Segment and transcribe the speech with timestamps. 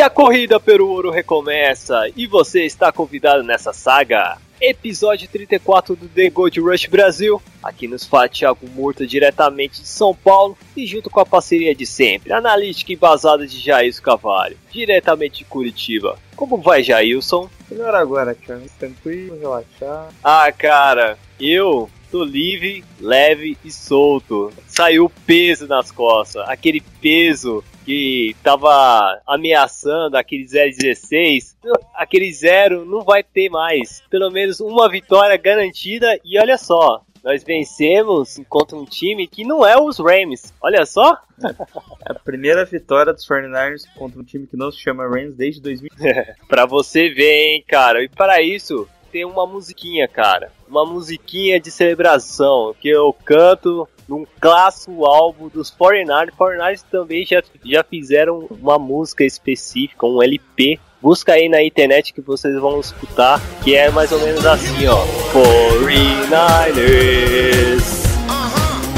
[0.00, 4.38] E a corrida pelo ouro recomeça e você está convidado nessa saga.
[4.58, 7.42] Episódio 34 do The Gold Rush Brasil.
[7.62, 11.84] Aqui nos fala Thiago Murta diretamente de São Paulo e junto com a parceria de
[11.84, 16.18] sempre, analítica embasada de Jailson Cavalho, diretamente de Curitiba.
[16.34, 17.50] Como vai, Jailson?
[17.70, 18.62] Melhor agora, cara.
[18.78, 20.08] Tranquilo, relaxar.
[20.24, 24.50] Ah, cara, eu tô livre, leve e solto.
[24.66, 31.56] Saiu peso nas costas, aquele peso que tava ameaçando aquele 016,
[31.94, 34.02] aquele zero não vai ter mais.
[34.10, 39.64] Pelo menos uma vitória garantida e olha só, nós vencemos contra um time que não
[39.66, 40.52] é os Rams.
[40.62, 41.18] Olha só,
[42.06, 45.60] É a primeira vitória dos 49ers contra um time que não se chama Rams desde
[45.60, 45.90] 2000.
[46.48, 48.02] pra você ver, hein, cara.
[48.02, 50.52] E para isso, tem uma musiquinha, cara.
[50.70, 56.30] Uma musiquinha de celebração que eu canto num clássico álbum dos 49ers.
[56.38, 60.78] 49ers também já, já fizeram uma música específica, um LP.
[61.02, 65.04] Busca aí na internet que vocês vão escutar, que é mais ou menos assim, ó.
[65.32, 67.98] 49ers.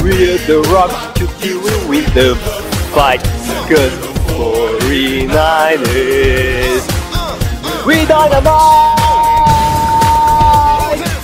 [0.03, 2.35] We're the rock to deal with the
[2.93, 3.23] fight.
[3.67, 3.97] Cause
[4.37, 6.85] 49ers.
[7.85, 9.12] We Dynamite!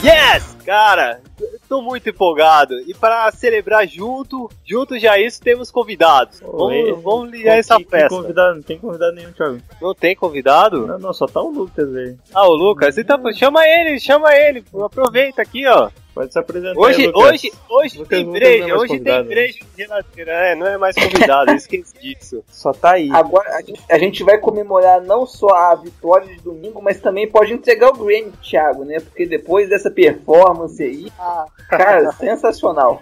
[0.04, 0.56] Yes!
[0.66, 1.20] Cara,
[1.68, 2.80] tô muito empolgado.
[2.88, 6.40] E para celebrar junto, junto já isso, temos convidados.
[6.42, 8.08] Vamos, vamos ligar essa festa.
[8.08, 9.60] convidado, não tem convidado nenhum, Thiago.
[9.82, 10.86] Não tem convidado?
[10.86, 12.16] Não, não, só tá o Lucas aí.
[12.34, 13.20] Ah, o Lucas, tá...
[13.34, 14.64] chama ele, chama ele.
[14.86, 15.90] Aproveita aqui, ó.
[16.20, 19.28] Pode se apresentar Hoje, aí, hoje, hoje Lucas tem é breja, hoje tem convidado.
[19.30, 20.32] breja de geladeira.
[20.34, 22.44] É, não é mais convidado, esqueci disso.
[22.52, 23.10] Só tá aí.
[23.14, 27.26] Agora a gente, a gente vai comemorar não só a vitória de domingo, mas também
[27.26, 29.00] pode entregar o Grammy, Thiago, né?
[29.00, 31.10] Porque depois dessa performance aí,
[31.70, 33.02] cara, sensacional.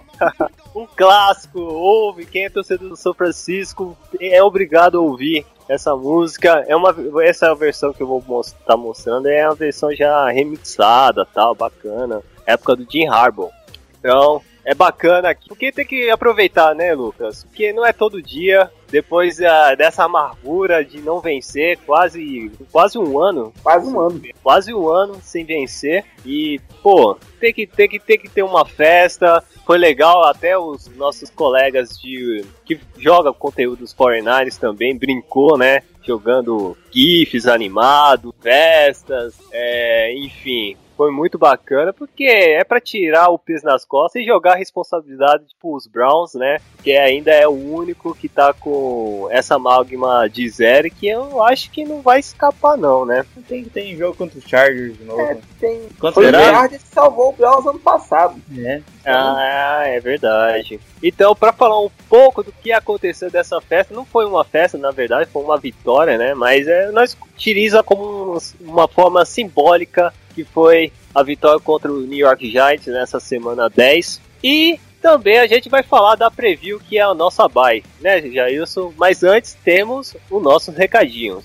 [0.75, 6.63] um clássico, ouve, quem é torcedor do São Francisco é obrigado a ouvir essa música.
[6.68, 11.56] É uma, essa versão que eu vou estar mostrando é uma versão já remixada, tal,
[11.56, 13.52] bacana, época do Jim Harbaugh.
[14.00, 15.47] Então, é bacana aqui.
[15.47, 17.46] Porque tem que aproveitar, né, Lucas?
[17.46, 23.18] Porque não é todo dia, depois ah, dessa amargura de não vencer, quase, quase um
[23.18, 24.22] ano, Quase um ano.
[24.44, 26.03] quase um ano sem vencer.
[26.25, 29.41] E, pô, tem que, tem que, tem que ter uma festa.
[29.66, 35.80] Foi legal, até os nossos colegas de que jogam conteúdo dos 49ers também brincou, né?
[36.03, 40.75] Jogando GIFs animados, festas, é, enfim.
[40.97, 45.46] Foi muito bacana, porque é pra tirar o peso nas costas e jogar a responsabilidade
[45.46, 46.58] tipo, os Browns, né?
[46.84, 51.69] Que ainda é o único que tá com essa amálgama de zero, que eu acho
[51.69, 53.24] que não vai escapar não, né?
[53.47, 55.22] Tem, tem jogo contra os Chargers de novo.
[55.22, 55.88] É, tem...
[56.00, 56.31] Quanto Foi o?
[56.34, 58.41] Chargers que salvou o Browns ano passado.
[58.57, 58.81] É.
[59.06, 60.80] Ah, é verdade.
[61.03, 64.90] Então, pra falar um pouco do que aconteceu dessa festa, não foi uma festa, na
[64.90, 66.34] verdade, foi uma vitória, né?
[66.34, 72.02] Mas é, nós utiliza como um- uma forma simbólica que foi a vitória contra o
[72.02, 74.22] New York Giants nessa semana 10.
[74.44, 78.94] E também a gente vai falar da preview que é a nossa bye, né, Jailson?
[78.96, 81.44] Mas antes temos os nossos recadinhos.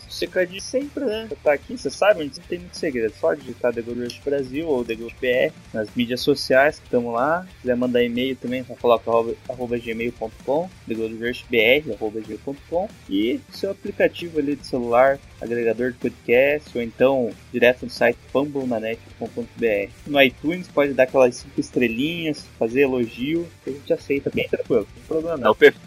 [0.51, 1.27] De sempre, né?
[1.29, 3.15] Você tá aqui, você sabe, não tem muito segredo.
[3.19, 7.47] Só digitar The Rush Brasil ou The Gold BR nas mídias sociais que estamos lá.
[7.49, 13.71] Se quiser mandar e-mail também, só coloca arroba, arroba gmail.com, TheGoldRushBR, arroba gmail.com e seu
[13.71, 19.91] aplicativo ali de celular, agregador de podcast, ou então direto no site fumblenanet.com.br.
[20.07, 24.87] No iTunes pode dar aquelas cinco estrelinhas, fazer elogio, que a gente aceita bem tranquilo,
[24.87, 25.51] não tem problema É não.
[25.51, 25.81] o perfil,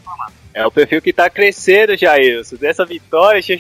[0.54, 2.56] é o perfil que tá crescendo, Jailson.
[2.58, 3.58] Dessa vitória, che-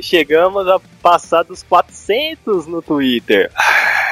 [0.00, 3.50] chegamos a passar dos 400 no Twitter.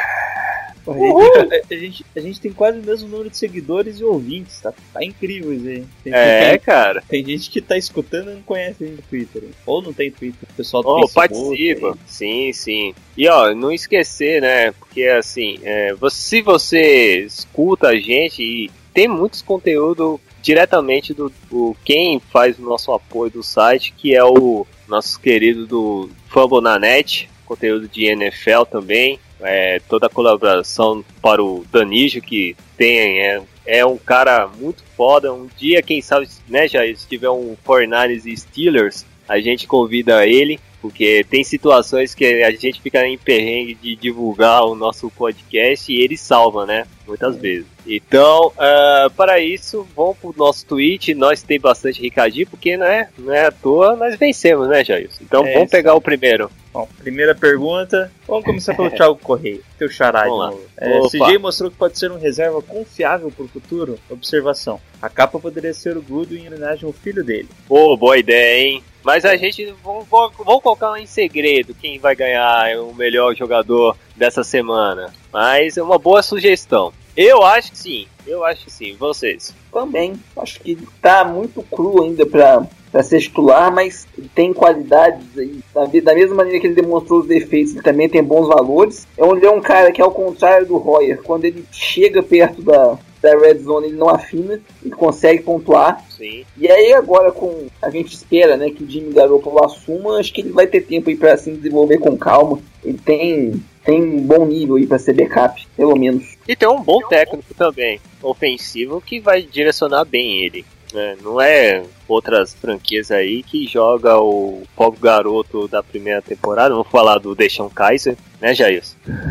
[0.84, 4.04] Pô, A gente, a, gente, a gente tem quase o mesmo número de seguidores e
[4.04, 5.84] ouvintes, tá, tá incrível isso aí.
[6.02, 7.02] Tem, É, tem, cara.
[7.08, 9.44] tem gente que tá escutando e não conhece no Twitter.
[9.44, 9.50] hein?
[9.64, 10.48] Ou não tem Twitter.
[10.50, 11.88] O pessoal do Oh, Facebook, participa.
[11.88, 11.94] aí.
[12.06, 12.94] Sim, sim.
[13.16, 14.72] E ó, não esquecer, né?
[14.72, 21.32] Porque assim, é, você- se você escuta a gente e tem muitos conteúdo diretamente do,
[21.48, 27.30] do quem faz o nosso apoio do site, que é o nosso querido do Fambonanet,
[27.46, 29.18] conteúdo de NFL também.
[29.42, 35.32] É, toda a colaboração para o Danijo que tem é, é um cara muito foda.
[35.32, 40.26] Um dia, quem sabe, né, já se tiver um 49ers e Steelers, a gente convida
[40.26, 45.90] ele, porque tem situações que a gente fica em perrengue de divulgar o nosso podcast
[45.90, 46.84] e ele salva, né?
[47.06, 47.66] Muitas vezes.
[47.86, 51.14] Então, ah, para isso, vamos pro nosso tweet.
[51.14, 55.08] Nós tem bastante recadinho, porque né, não é à toa, nós vencemos, né, Jair?
[55.20, 55.70] Então É vamos isso.
[55.72, 56.50] pegar o primeiro.
[56.72, 58.10] Bom, primeira pergunta.
[58.26, 60.60] Vamos começar pelo Thiago Correia, teu xará de novo.
[60.78, 61.00] É.
[61.08, 63.98] CJ mostrou que pode ser um reserva confiável pro futuro.
[64.08, 64.80] Observação.
[65.00, 67.48] A capa poderia ser o Gudo em homenagem ao filho dele.
[67.68, 68.82] Pô, boa ideia, hein?
[69.04, 73.96] Mas a gente vamos, vamos- vamos colocar em segredo quem vai ganhar o melhor jogador
[74.16, 75.12] dessa semana.
[75.32, 76.92] Mas é uma boa sugestão.
[77.16, 78.06] Eu acho que sim.
[78.26, 78.96] Eu acho que sim.
[78.98, 79.54] Vocês.
[79.72, 80.14] Também.
[80.36, 85.60] Acho que tá muito cru ainda pra, pra ser titular, mas tem qualidades aí.
[85.74, 89.06] Da, da mesma maneira que ele demonstrou os defeitos, ele também tem bons valores.
[89.16, 92.98] É ele é um cara que, ao contrário do Royer, quando ele chega perto da,
[93.20, 96.02] da red zone, ele não afina, ele consegue pontuar.
[96.22, 96.44] Sim.
[96.56, 100.40] E aí agora com a gente espera, né, que o Jimmy Garoppolo assuma, acho que
[100.40, 102.60] ele vai ter tempo aí para se desenvolver com calma.
[102.84, 106.36] Ele tem tem um bom nível aí para ser backup, pelo menos.
[106.46, 110.64] E tem um bom técnico também, ofensivo, que vai direcionar bem ele.
[110.92, 111.16] Né?
[111.22, 116.74] Não é outras franquias aí que joga o pobre garoto da primeira temporada.
[116.74, 118.82] Vamos falar do Deshaun Kaiser, né, Jair?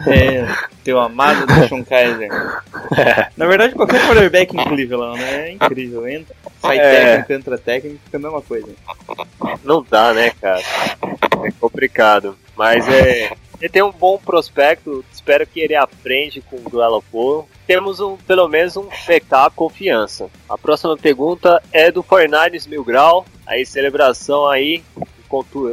[0.08, 0.48] É,
[0.84, 2.30] teu amado Deshaun Kaiser.
[3.38, 5.50] Na verdade, qualquer quarterback em Cleveland, né?
[5.50, 6.08] É incrível.
[6.08, 6.92] Entra, sai É.
[6.92, 8.68] técnico, entra técnico, fica a mesma coisa.
[9.64, 10.62] Não dá, né, cara?
[11.44, 12.36] É complicado.
[12.56, 13.32] Mas é.
[13.60, 17.48] Ele tem um bom prospecto, espero que ele aprende com o Garoppolo.
[17.68, 20.30] Temos um, pelo menos um backup confiança.
[20.50, 23.26] A próxima pergunta é do 49ers Mil Grau.
[23.46, 24.84] Aí, celebração aí,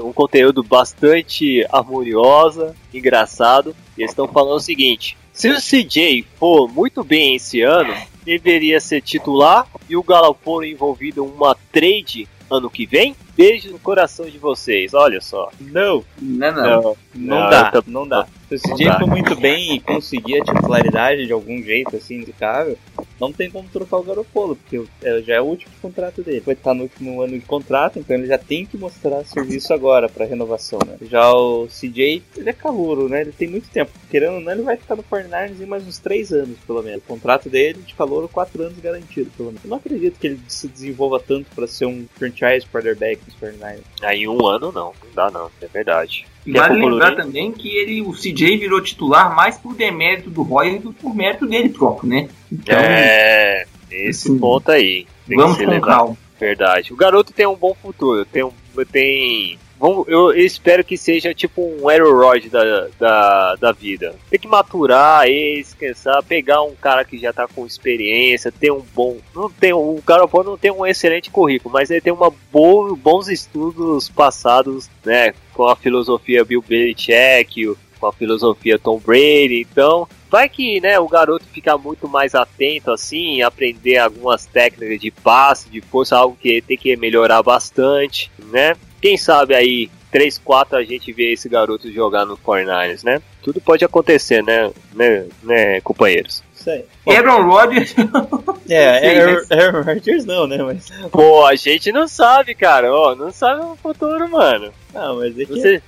[0.04, 3.74] um conteúdo bastante harmoniosa, engraçado.
[3.96, 7.94] E eles estão falando o seguinte: se o CJ for muito bem esse ano,
[8.24, 13.16] deveria ser titular e o Garoppolo envolvido em uma trade ano que vem?
[13.38, 15.49] Beijo no coração de vocês, olha só.
[15.61, 16.64] Não, Não, não.
[16.64, 18.26] Não, não, Não, dá, tá- não dá.
[18.49, 18.99] Se o Não CJ dá.
[18.99, 22.76] for muito bem e conseguir a titularidade de algum jeito, assim, indicável,
[23.20, 26.40] não tem como trocar o Garoppolo, porque é- já é o último contrato dele.
[26.40, 30.08] Vai estar no último ano de contrato, então ele já tem que mostrar serviço agora
[30.08, 30.96] pra renovação, né?
[31.02, 33.20] Já o CJ, ele é calouro, né?
[33.20, 33.90] Ele tem muito tempo.
[34.11, 37.02] Querendo ou não, ele vai ficar no 49ers em mais uns 3 anos, pelo menos.
[37.05, 39.62] O contrato dele de calouro, 4 anos garantido, pelo menos.
[39.64, 43.82] Eu não acredito que ele se desenvolva tanto pra ser um franchise quarterback dos 49ers.
[44.02, 46.26] Aí um ano não, não dá não, é verdade.
[46.46, 46.92] E Quer vale concluir?
[46.92, 51.02] lembrar também que ele, o CJ virou titular mais por demérito do Roy do que
[51.02, 52.28] por mérito dele próprio, né?
[52.50, 55.06] Então, É, esse assim, ponto aí.
[55.28, 56.16] Vamos com calma.
[56.38, 56.92] Verdade.
[56.92, 58.25] O garoto tem um bom futuro.
[58.25, 58.52] Tem um.
[58.90, 59.58] Tem.
[59.80, 64.14] Eu espero que seja tipo um Aerorod da, da, da vida.
[64.28, 69.19] Tem que maturar, esquecer, pegar um cara que já tá com experiência, ter um bom.
[69.34, 73.28] Não tem, o Garoppolo não tem um excelente currículo, mas ele tem uma boa, bons
[73.28, 75.32] estudos passados, né?
[75.54, 79.66] Com a filosofia Bill Belichick, com a filosofia Tom Brady.
[79.70, 85.10] Então, vai que né, o garoto fica muito mais atento assim, aprender algumas técnicas de
[85.10, 88.75] passe, de força, algo que ele tem que melhorar bastante, né?
[89.00, 93.20] Quem sabe aí 3, 4 a gente vê esse garoto jogar no 49ers, né?
[93.42, 96.42] Tudo pode acontecer, né, né, né companheiros?
[96.58, 96.84] Isso aí.
[97.06, 97.94] Aaron Rodgers,
[98.69, 100.58] É, Sei, Aaron, Aaron Rodgers não, né?
[100.62, 104.72] Mas, Pô, a gente não sabe, cara, ó, não sabe o futuro, mano.
[104.93, 105.82] não, mas é que Você,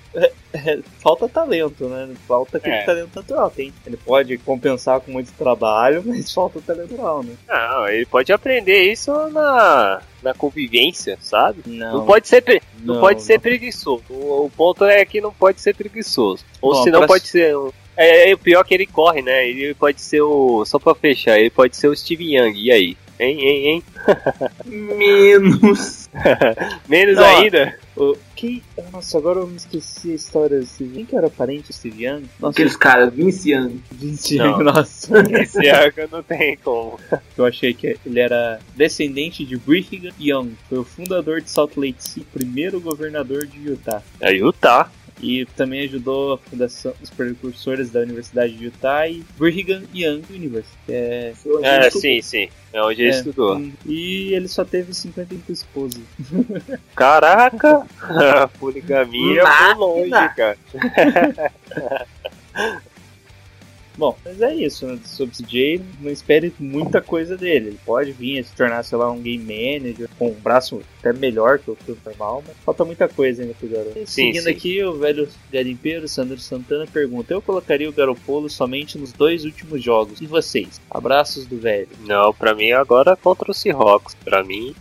[1.00, 2.08] falta talento, né?
[2.26, 2.82] Falta aquele É.
[2.84, 3.50] talento natural.
[3.50, 3.72] Tem.
[3.86, 7.34] Ele pode compensar com muito trabalho, mas falta talento natural, né?
[7.48, 11.62] não, ele pode aprender isso na, na convivência, sabe?
[11.66, 13.40] Não, Não pode ser, pre- não, não, pode ser não.
[13.40, 14.04] preguiçoso.
[14.08, 16.44] O, o ponto é que não pode ser preguiçoso.
[16.62, 17.54] Ou Bom, senão pra- pode ser.
[17.96, 19.48] É, é o pior que ele corre, né?
[19.48, 20.64] Ele pode ser o.
[20.64, 22.54] Só pra fechar, ele pode ser o Steve Young.
[22.56, 22.96] E aí?
[23.20, 23.84] Hein, hein, hein?
[24.64, 26.08] menos.
[26.88, 27.78] Menos Não, ainda?
[27.94, 30.84] O, quem, nossa, agora eu me esqueci a história desse.
[30.84, 32.24] Quem que era parente do Steve Young?
[32.40, 33.78] Nossa, Aqueles caras, Vince Young.
[33.92, 34.46] Vince Não.
[34.46, 35.18] Young, nossa.
[35.38, 36.98] Esse Young não tem como.
[37.36, 40.56] Eu achei que ele era descendente de Brigham Young.
[40.68, 44.02] Foi o fundador de Salt Lake City, primeiro governador de Utah.
[44.18, 44.90] É Utah.
[45.22, 50.74] E também ajudou a fundação dos precursores da Universidade de Utah e Brigham Young University.
[50.86, 52.48] que É, É, sim, sim.
[52.72, 53.14] É onde ele É.
[53.14, 53.60] estudou.
[53.84, 56.00] E ele só teve 55 esposas.
[56.96, 57.86] Caraca!
[58.42, 60.56] A poligamia foi longe, cara.
[64.00, 64.98] Bom, mas é isso, né?
[65.04, 67.68] Sobre CJ, não espere muita coisa dele.
[67.68, 71.12] Ele pode vir a se tornar, sei lá, um game manager com um braço até
[71.12, 73.92] melhor que o que o normal, mas falta muita coisa ainda pro garoto.
[73.98, 74.50] Sim, Seguindo sim.
[74.50, 79.82] aqui, o velho garimpeiro Sandro Santana pergunta: Eu colocaria o Garopolo somente nos dois últimos
[79.84, 80.18] jogos.
[80.18, 80.80] E vocês?
[80.90, 81.88] Abraços do velho.
[82.06, 84.14] Não, pra mim agora contra o Seahawks.
[84.24, 84.74] Pra mim,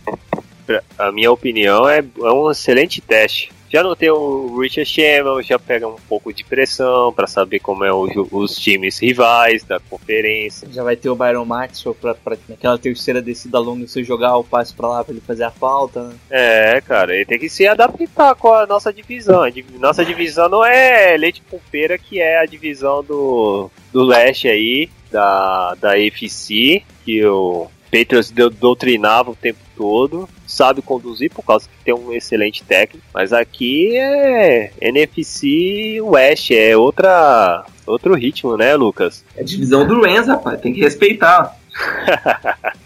[0.66, 3.52] pra- a minha opinião, é, é um excelente teste.
[3.70, 7.84] Já não tem o Richard Sherman, já pega um pouco de pressão pra saber como
[7.84, 10.68] é o os times rivais da conferência.
[10.72, 14.44] Já vai ter o Byron Maxwell pra, pra naquela terceira descida longa você jogar o
[14.44, 16.14] passe pra lá pra ele fazer a falta, né?
[16.28, 19.42] É, cara, ele tem que se adaptar com a nossa divisão.
[19.78, 24.90] Nossa divisão não é leite com pera, que é a divisão do, do leste aí,
[25.12, 31.84] da, da AFC, que o Patriots doutrinava o tempo todo, sabe conduzir por causa que
[31.84, 39.24] tem um excelente técnico, mas aqui é NFC West, é outra, outro ritmo, né, Lucas?
[39.36, 40.60] É a divisão do Rams, rapaz.
[40.60, 41.56] Tem que respeitar.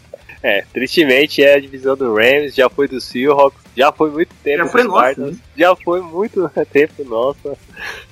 [0.46, 4.58] É, tristemente é a divisão do Rams, já foi do Seahawks, já foi muito tempo
[4.58, 7.56] Já foi nossa, Cardinals, já foi muito tempo nossa.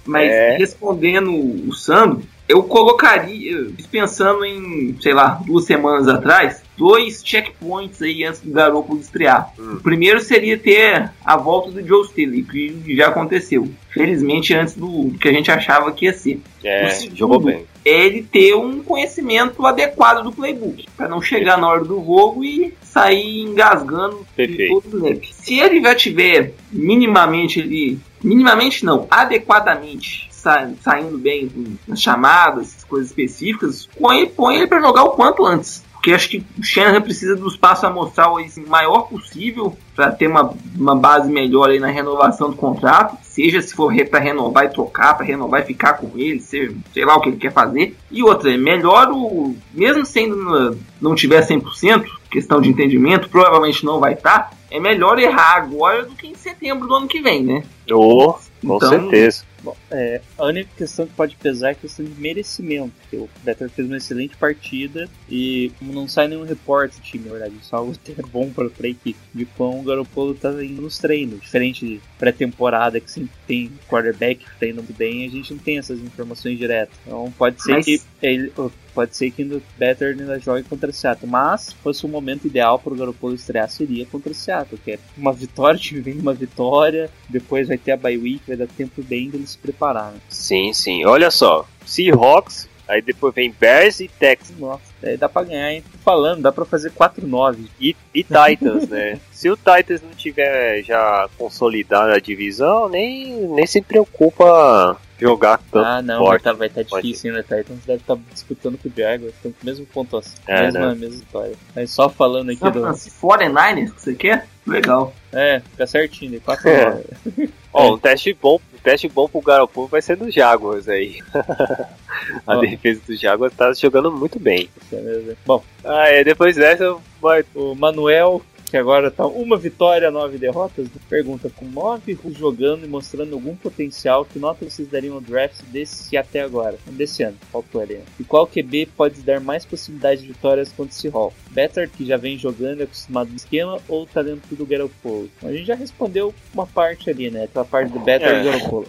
[0.07, 0.57] Mas É.
[0.57, 1.31] respondendo
[1.69, 8.41] o Sandro, eu colocaria, pensando em, sei lá, duas semanas atrás, dois checkpoints aí antes
[8.41, 9.53] do Garoppolo estrear.
[9.59, 9.75] Hum.
[9.75, 13.69] O primeiro seria ter a volta do Joe Staley, que já aconteceu.
[13.91, 16.41] Felizmente antes do que a gente achava que ia ser.
[16.65, 17.65] É, O segundo- jogou bem.
[17.85, 22.45] É ele ter um conhecimento adequado do playbook, para não chegar na hora do jogo
[22.45, 24.81] e sair engasgando Perfeito.
[24.81, 25.25] todo o snap.
[25.33, 31.51] Se ele já tiver minimamente ele, minimamente não, adequadamente sa- saindo bem
[31.87, 35.83] nas chamadas, coisas específicas, põe, põe ele para jogar o quanto antes.
[36.03, 40.27] Porque acho que o Shanahan precisa do espaço amostral aí, assim, maior possível para ter
[40.27, 43.17] uma, uma base melhor aí na renovação do contrato.
[43.23, 47.05] Seja se for para renovar e trocar, para renovar e ficar com ele, seja, sei
[47.05, 47.97] lá o que ele quer fazer.
[48.11, 49.55] E outra, é melhor o.
[49.73, 54.51] Mesmo sendo não tiver 100%, questão de entendimento, provavelmente não vai estar.
[54.73, 57.63] É melhor errar agora do que em setembro do ano que vem, né?
[57.93, 59.45] Oh, com Então- certeza.
[59.63, 62.93] Bom, é, a única questão que pode pesar é a questão de merecimento.
[63.13, 67.33] o Better fez uma excelente partida e como não sai nenhum reporte do time, na
[67.33, 70.83] verdade, isso é algo até bom para a equipe, de quão o Garoppolo tá indo
[70.83, 71.41] nos treinos.
[71.41, 75.79] Diferente de pré-temporada, que sempre tem quarterback que treina muito bem, a gente não tem
[75.79, 76.95] essas informações diretas.
[77.07, 78.53] Então pode ser Mas- que ele,
[78.95, 82.47] pode ser que o Better ainda jogue contra o Seattle, mas se fosse o momento
[82.47, 86.01] ideal para o Garoppolo estrear, seria contra o Seattle, que é uma vitória, o time
[86.01, 89.59] vem uma vitória, depois vai ter a bye week, vai dar tempo bem dele se
[89.59, 90.13] preparar.
[90.13, 90.19] Né?
[90.29, 91.05] Sim, sim.
[91.05, 95.83] Olha só, Seahawks, aí depois vem Bears e Texans Nossa, aí dá pra ganhar, hein?
[95.93, 97.57] Tô falando, dá pra fazer 4-9.
[97.81, 99.19] e, e Titans, né?
[99.33, 105.85] Se o Titans não tiver já consolidado a divisão, nem, nem se preocupa jogar tanto
[105.87, 106.43] Ah, não, vai forte.
[106.43, 107.43] tá, vai tá Pode difícil, né?
[107.43, 110.95] Titans deve estar disputando com o Jaguars, estão com o mesmo pontuação, É, mesma, né?
[110.97, 111.55] mesma vitória.
[111.77, 112.81] Mas só falando aqui San do.
[112.83, 114.49] Francisco 49ers que você quer?
[114.67, 115.13] Legal.
[115.33, 117.51] É, fica certinho, de 4-9.
[117.73, 121.19] Ó, um teste bom, teste bom pro Garoppolo vai ser do Jaguars aí.
[122.47, 124.69] a defesa do Jaguars tá jogando muito bem.
[124.83, 125.37] Isso é mesmo.
[125.47, 130.89] Bom, Ah, é, depois dessa vai o Manuel, que agora tá uma vitória, nove derrotas,
[131.07, 136.17] pergunta: com nove jogando e mostrando algum potencial, que nota vocês dariam ao draft desse
[136.17, 136.79] até agora?
[136.87, 137.97] Desse ano, faltou ali.
[137.97, 138.05] né?
[138.19, 141.35] E qual QB pode dar mais possibilidade de vitórias contra esse Hall?
[141.51, 145.29] Better, que já vem jogando e acostumado no esquema, ou o talento do Garoppolo?
[145.43, 147.45] A gente já respondeu uma parte ali, né?
[147.45, 148.41] Aquela parte do Better É.
[148.41, 148.87] e do Garoppolo.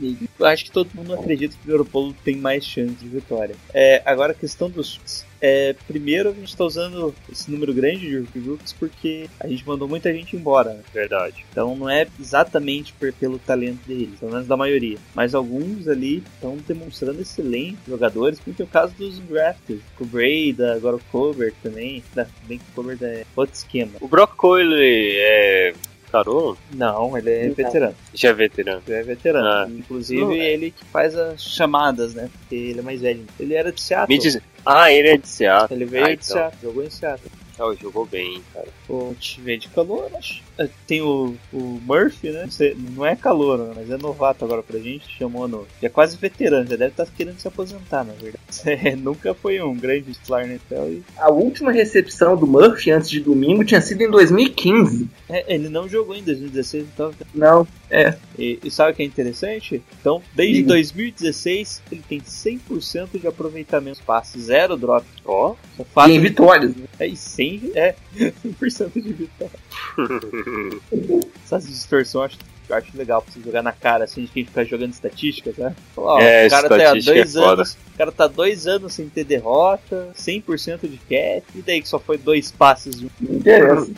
[0.00, 3.54] E eu acho que todo mundo acredita que o Garoppolo tem mais chance de vitória.
[3.74, 5.26] É, agora a questão dos chutes.
[5.40, 9.86] É, primeiro a gente está usando esse número grande de rookies porque a gente mandou
[9.88, 10.74] muita gente embora.
[10.74, 10.80] né?
[10.92, 11.44] verdade.
[11.50, 14.98] Então não é exatamente por- pelo talento deles, pelo menos da maioria.
[15.14, 19.78] Mas alguns ali estão demonstrando excelentes jogadores, como tem o caso dos drafts.
[20.00, 22.02] O Breda, agora o Covert também.
[22.46, 23.92] Bem que o Covert é outro esquema.
[24.00, 25.72] O Brock Cole é
[26.10, 26.56] Carolo?
[26.72, 27.94] Não, ele é veterano.
[28.14, 28.82] Já é veterano.
[28.86, 29.46] Ele é veterano.
[29.46, 29.68] Ah.
[29.70, 30.52] Inclusive Não, é.
[30.52, 32.28] ele que faz as chamadas, né?
[32.38, 33.24] Porque ele é mais velho.
[33.38, 34.16] Ele era de Seattle.
[34.16, 34.40] Me diz...
[34.64, 35.78] Ah, ele é de Seattle.
[35.78, 36.26] Ele veio ah, de então.
[36.26, 37.30] Seattle, jogou em Seattle.
[37.58, 38.68] Ah, jogou bem, cara.
[38.88, 40.42] O time de calor, acho.
[40.56, 42.46] É, Tem o, o Murphy, né?
[42.48, 45.08] Você- Não é calor, né, mas é novato agora pra gente.
[45.18, 45.66] Chamou no.
[45.80, 48.38] Já é quase veterano, já deve estar querendo se aposentar, na verdade.
[48.88, 51.02] É, nunca foi um grande titular na NFL e.
[51.16, 55.08] A última recepção do Murphy antes de domingo tinha sido em 2015.
[55.28, 57.12] É, ele não jogou em 2016, então.
[57.34, 58.16] Não, é.
[58.38, 59.82] E, e sabe o que é interessante?
[60.00, 60.68] Então, desde Diga.
[60.68, 64.02] 2016, ele tem 100% de aproveitamento.
[64.04, 65.06] Passe, zero drop.
[65.24, 65.54] Ó.
[65.76, 66.74] Só faz Tem vitórias.
[66.76, 66.84] né?
[66.98, 69.58] É, e 100, é, 100% de vitória.
[71.44, 74.44] Essa distorção eu acho, eu acho legal pra você jogar na cara, assim, de quem
[74.44, 75.72] fica jogando estatística, tá?
[75.96, 78.92] Ó, É, o cara tá há estatística dois é anos, o cara tá dois anos
[78.92, 83.10] sem ter derrota, 100% de cap, e daí que só foi dois passes de um.
[83.20, 83.90] Não interessa.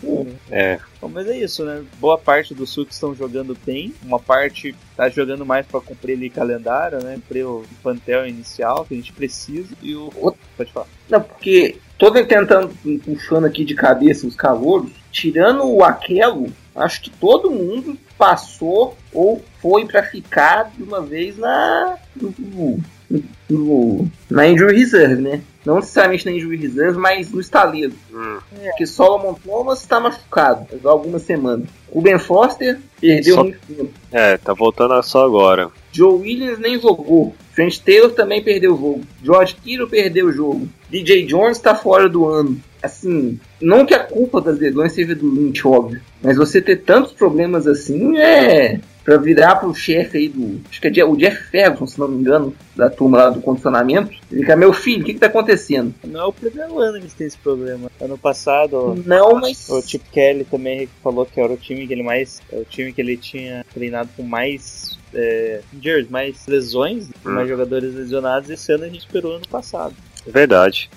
[0.51, 0.79] É.
[1.01, 1.83] Bom, mas é isso, né?
[1.99, 6.29] Boa parte dos Sucks estão jogando bem, uma parte tá jogando mais pra cumprir ali
[6.29, 7.15] calendário, né?
[7.15, 10.11] Cumprir o plantel inicial que a gente precisa, e o.
[10.57, 10.87] Pode falar.
[11.09, 12.71] Não, porque tô tentando
[13.05, 14.93] puxando aqui de cabeça os calouros.
[15.11, 21.39] tirando o Aquelo, acho que todo mundo passou ou foi pra ficar de uma vez
[21.39, 22.79] na no,
[23.11, 25.41] no- no- na injury reserve, né?
[25.65, 27.93] Não necessariamente na injury reserve, mas no estaleiro.
[28.13, 28.39] Hum.
[28.65, 31.69] Porque Solomon Thomas está machucado há algumas semanas.
[31.91, 33.91] O Ben Foster perdeu Só- muito tempo.
[34.13, 35.69] É, tá voltando só agora.
[35.93, 37.35] Joe Williams nem jogou.
[37.55, 39.01] Trent Taylor também perdeu o jogo.
[39.23, 40.69] George Kittle perdeu o jogo.
[40.89, 42.59] DJ Jones está fora do ano.
[42.83, 46.01] Assim, não que a culpa das lesões seja do Lynch, óbvio.
[46.23, 50.61] Mas você ter tantos problemas assim é pra virar pro chefe aí do.
[50.71, 54.13] Acho que é o Jeff Ferguson, se não me engano, da turma lá do condicionamento.
[54.31, 55.95] Ele fica, meu filho, o que, que tá acontecendo?
[56.07, 57.91] Não é o primeiro ano que eles têm esse problema.
[58.01, 59.69] Ano passado, Não, mas.
[59.69, 62.41] o Chip Kelly também falou que era o time que ele mais.
[62.53, 64.99] é O time que ele tinha treinado com mais.
[65.13, 65.61] É,
[66.09, 67.33] mais lesões, Hum.
[67.33, 68.49] mais jogadores lesionados.
[68.49, 69.95] Esse ano a gente esperou ano passado.
[70.27, 70.89] Verdade.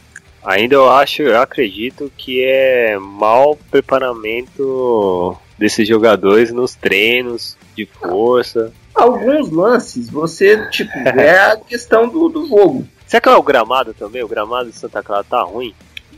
[0.43, 8.73] Ainda eu acho, eu acredito que é mau preparamento desses jogadores nos treinos de força.
[8.93, 12.85] Alguns lances, você, tipo, é a questão do, do jogo.
[13.07, 14.23] Será que é o gramado também?
[14.23, 15.73] O gramado de Santa Clara tá ruim?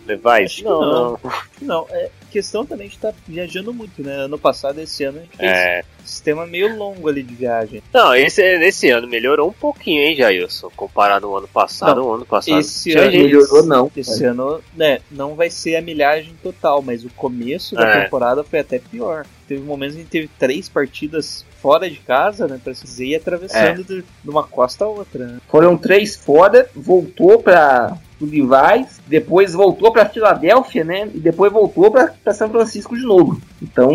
[0.06, 0.52] Levais?
[0.52, 1.20] Acho que não.
[1.62, 4.14] Não, é questão também de estar viajando muito, né?
[4.26, 5.84] Ano passado, esse ano, a gente fez É.
[6.04, 7.82] um sistema meio longo ali de viagem.
[7.94, 10.70] Não, esse, esse ano melhorou um pouquinho, hein, Jailson?
[10.76, 12.02] Comparado ao ano passado.
[12.02, 12.60] Não, o ano passado.
[12.60, 13.90] esse ano gente- Melhorou, não.
[13.96, 18.04] Esse ano, né, não vai ser a milhagem total, mas o começo da É.
[18.04, 19.26] temporada foi até pior.
[19.48, 23.06] Teve momentos em que a gente teve três partidas fora de casa, né, pra se
[23.06, 25.26] ir atravessando de, de uma costa a outra.
[25.26, 25.38] Né?
[25.48, 31.10] Foram três fora, voltou para o Levi's, depois voltou para Filadélfia, né?
[31.14, 33.40] E depois voltou para São Francisco de novo.
[33.62, 33.92] Então,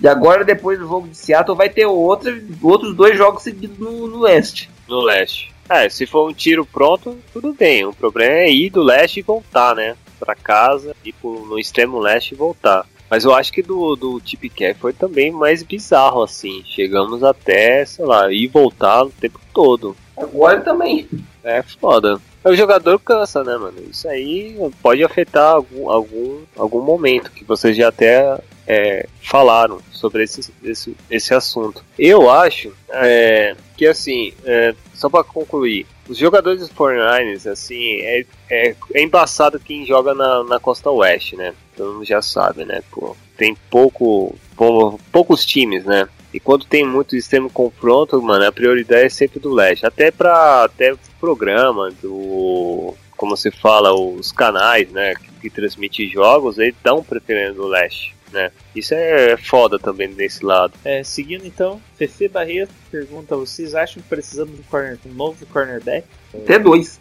[0.00, 4.06] e agora depois do jogo de Seattle vai ter outra, outros dois jogos seguidos no,
[4.06, 4.70] no leste.
[4.88, 5.52] no leste.
[5.68, 7.84] É, se for um tiro pronto, tudo bem.
[7.84, 9.96] O problema é ir do leste e voltar, né?
[10.18, 12.86] Pra casa, ir pro, no extremo leste e voltar.
[13.08, 16.62] Mas eu acho que do, do Tip Cap foi também mais bizarro, assim.
[16.66, 19.96] Chegamos até, sei lá, ir e voltar o tempo todo.
[20.16, 21.08] Agora também.
[21.42, 22.20] É foda.
[22.44, 23.76] O jogador cansa, né, mano?
[23.90, 30.24] Isso aí pode afetar algum, algum, algum momento que vocês já até é, falaram sobre
[30.24, 31.82] esse, esse, esse assunto.
[31.98, 38.26] Eu acho é, que, assim, é, só pra concluir, os jogadores dos 49ers, assim, é,
[38.50, 41.54] é, é embaçado quem joga na, na costa oeste, né?
[41.74, 42.82] Todo mundo já sabe, né?
[42.90, 46.06] Pô, tem pouco, pou- poucos times, né?
[46.34, 49.86] E quando tem muito extremo confronto, mano, a prioridade é sempre do leste.
[49.86, 52.92] Até pra até programa do.
[53.16, 55.14] Como se fala, os canais, né?
[55.14, 58.50] Que, que transmitem jogos, eles dão preferência do leste, né?
[58.74, 60.74] Isso é foda também desse lado.
[60.84, 65.46] É, seguindo então, Fefe Barreto pergunta: vocês acham que precisamos de um, corner, um novo
[65.46, 66.04] cornerback?
[66.34, 67.00] Até dois.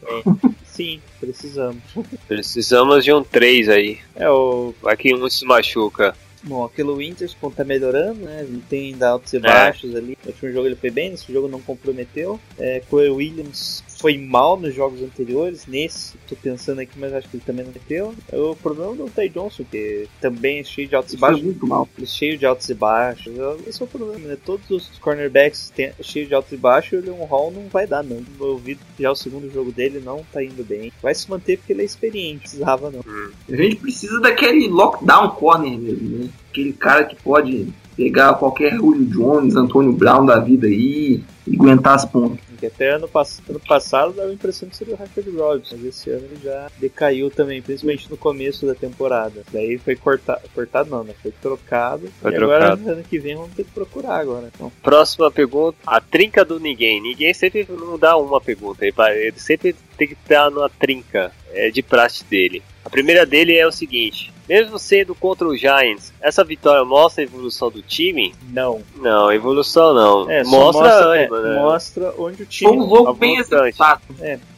[0.63, 1.81] Sim, precisamos.
[2.27, 3.97] Precisamos de um 3 aí.
[4.15, 4.75] É o.
[4.79, 6.15] Vai que um se machuca.
[6.43, 8.41] Bom, aquele Winters como tá melhorando, né?
[8.41, 9.39] Ele tem ainda altos e É.
[9.39, 10.17] baixos ali.
[10.23, 12.39] No último jogo ele foi bem, nesse jogo não comprometeu.
[12.57, 15.65] É, Corey Williams foi mal nos jogos anteriores.
[15.65, 18.13] Nesse, tô pensando aqui, mas acho que ele também não meteu.
[18.29, 21.45] É O problema do Ty Johnson, que também é cheio de altos e Foi baixos.
[21.45, 21.87] muito mal.
[22.01, 23.33] É cheio de altos e baixos.
[23.65, 24.37] Esse é o problema, né?
[24.45, 28.03] Todos os cornerbacks tem, cheio de altos e baixos, o Leon Hall não vai dar,
[28.03, 28.21] não.
[28.41, 30.91] Eu vi já o segundo jogo dele, não tá indo bem.
[31.01, 33.05] Vai se manter porque ele é experiente, precisava não.
[33.49, 36.29] A gente precisa daquele lockdown corner mesmo, né?
[36.51, 41.95] Aquele cara que pode pegar qualquer Julio Jones, Antônio Brown da vida aí e aguentar
[41.95, 42.52] as pontas.
[42.65, 46.09] Até ano, pass ano passado dava a impressão que seria o Rashford Robinson, mas esse
[46.09, 49.43] ano ele já decaiu também, principalmente no começo da temporada.
[49.51, 51.13] Daí foi cortado, cortado não, né?
[51.21, 52.07] Foi trocado.
[52.21, 52.91] Foi e agora, trocado.
[52.91, 54.49] ano que vem, vamos ter que procurar agora.
[54.53, 55.77] Então, Próxima pergunta.
[55.85, 57.01] A trinca do ninguém.
[57.01, 58.85] Ninguém sempre não dá uma pergunta.
[58.85, 62.61] Ele sempre tem que estar numa trinca é, de praxe dele.
[62.85, 64.31] A primeira dele é o seguinte.
[64.47, 68.35] Mesmo sendo contra o Giants, essa vitória mostra a evolução do time?
[68.51, 68.81] não.
[68.97, 70.29] Não, evolução não.
[70.29, 71.55] É, só mostra, ânimo, é, né?
[71.55, 72.77] mostra onde o Foi um time.
[72.89, 74.01] jogo bem executado.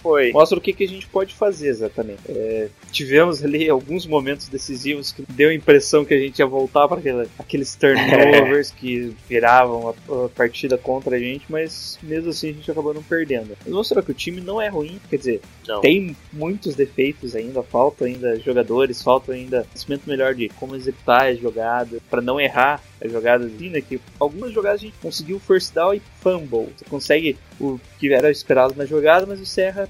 [0.06, 0.32] Foi.
[0.32, 2.22] Mostra o que, que a gente pode fazer exatamente.
[2.30, 6.88] É, tivemos ali alguns momentos decisivos que deu a impressão que a gente ia voltar
[6.88, 7.02] para
[7.39, 12.70] aqueles turnovers que viravam a, a partida contra a gente, mas mesmo assim a gente
[12.70, 13.58] acabou não perdendo.
[13.65, 15.82] Mas mostrou que o time não é ruim, quer dizer, Não.
[15.82, 21.39] tem muitos defeitos ainda, falta ainda jogadores, falta ainda conhecimento melhor de como executar as
[21.39, 23.52] jogadas, para não errar as jogadas.
[23.52, 26.70] Assim, né, que algumas jogadas a gente conseguiu first down e fumble.
[26.78, 29.89] Você consegue o que era esperado na jogada, mas você erra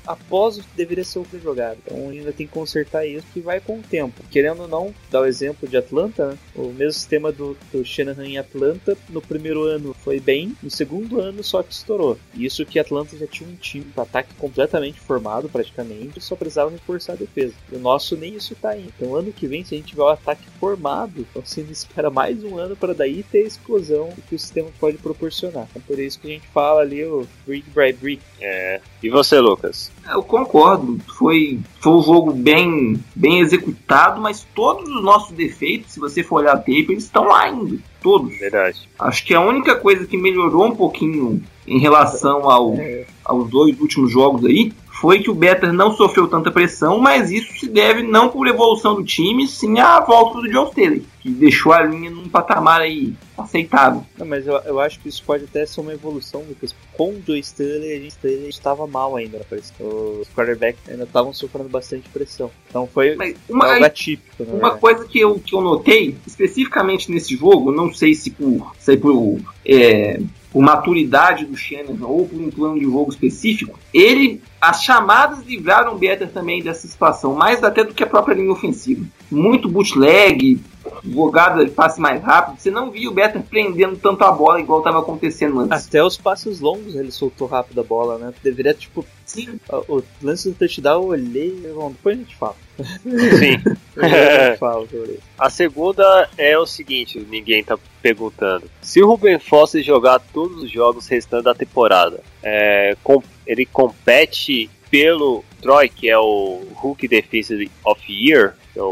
[0.05, 1.77] após o que deveria ser outra jogada.
[1.85, 4.23] Então ainda tem que consertar isso, que vai com o tempo.
[4.29, 6.37] Querendo ou não, dar o exemplo de Atlanta, né?
[6.55, 10.55] o mesmo sistema do, do Shanahan em Atlanta, no primeiro ano foi bem.
[10.61, 12.17] No segundo ano só que estourou.
[12.35, 17.13] Isso que Atlanta já tinha um time de ataque completamente formado, praticamente, só precisava reforçar
[17.13, 17.53] a defesa.
[17.71, 18.89] O nosso nem isso tá aí.
[18.95, 22.43] Então, ano que vem, se a gente tiver o ataque formado, então você espera mais
[22.43, 25.67] um ano para daí ter a explosão que o sistema pode proporcionar.
[25.69, 28.21] Então, por isso que a gente fala ali o brick by brick.
[28.39, 28.81] É.
[29.01, 29.91] E você, Lucas?
[30.09, 30.99] Eu concordo.
[31.17, 36.41] Foi, foi um jogo bem, bem executado, mas todos os nossos defeitos, se você for
[36.41, 37.77] olhar a tape, eles estão lá ainda.
[38.01, 38.37] Todos.
[38.37, 38.89] Verdade.
[38.97, 42.75] Acho que a única coisa que melhorou um pouquinho em relação ao,
[43.23, 47.59] aos dois últimos jogos aí foi que o Better não sofreu tanta pressão, mas isso
[47.59, 51.71] se deve não por evolução do time, sim à volta do John Staley, que deixou
[51.71, 54.03] a linha num patamar aí aceitável.
[54.17, 56.75] Não, mas eu, eu acho que isso pode até ser uma evolução, Lucas.
[56.93, 59.75] Com o Joe Staley, a gente estava mal ainda na pressão.
[59.79, 62.49] Os quarterbacks ainda estavam sofrendo bastante pressão.
[62.69, 67.11] Então foi Mas uma, algo atípico, na Uma coisa que eu, que eu notei, especificamente
[67.11, 70.19] nesse jogo, não sei se por, sei por, é,
[70.51, 75.95] por maturidade do Shanahan ou por um plano de jogo específico, ele, as chamadas livraram
[75.95, 79.05] o Better também dessa situação, mais até do que a própria linha ofensiva.
[79.29, 80.59] Muito bootleg,
[81.03, 84.79] jogada de passe mais rápido, você não via o Better prendendo tanto a bola igual
[84.79, 85.87] estava acontecendo antes.
[85.87, 88.33] Até os passos longos ele soltou rápido a bola, né?
[88.43, 91.51] Deveria, tipo, Sim, o o lance do touchdown eu olhei.
[91.73, 92.55] Bom, depois a gente fala.
[92.77, 93.57] Sim.
[93.95, 95.21] Depois a gente fala sobre isso.
[95.37, 98.69] A segunda é o seguinte, ninguém tá perguntando.
[98.81, 104.69] Se o Ruben Foster jogar todos os jogos restantes da temporada, é, com- ele compete
[104.89, 108.87] pelo Troy, que é o Hulk Defensive of Year, que é o,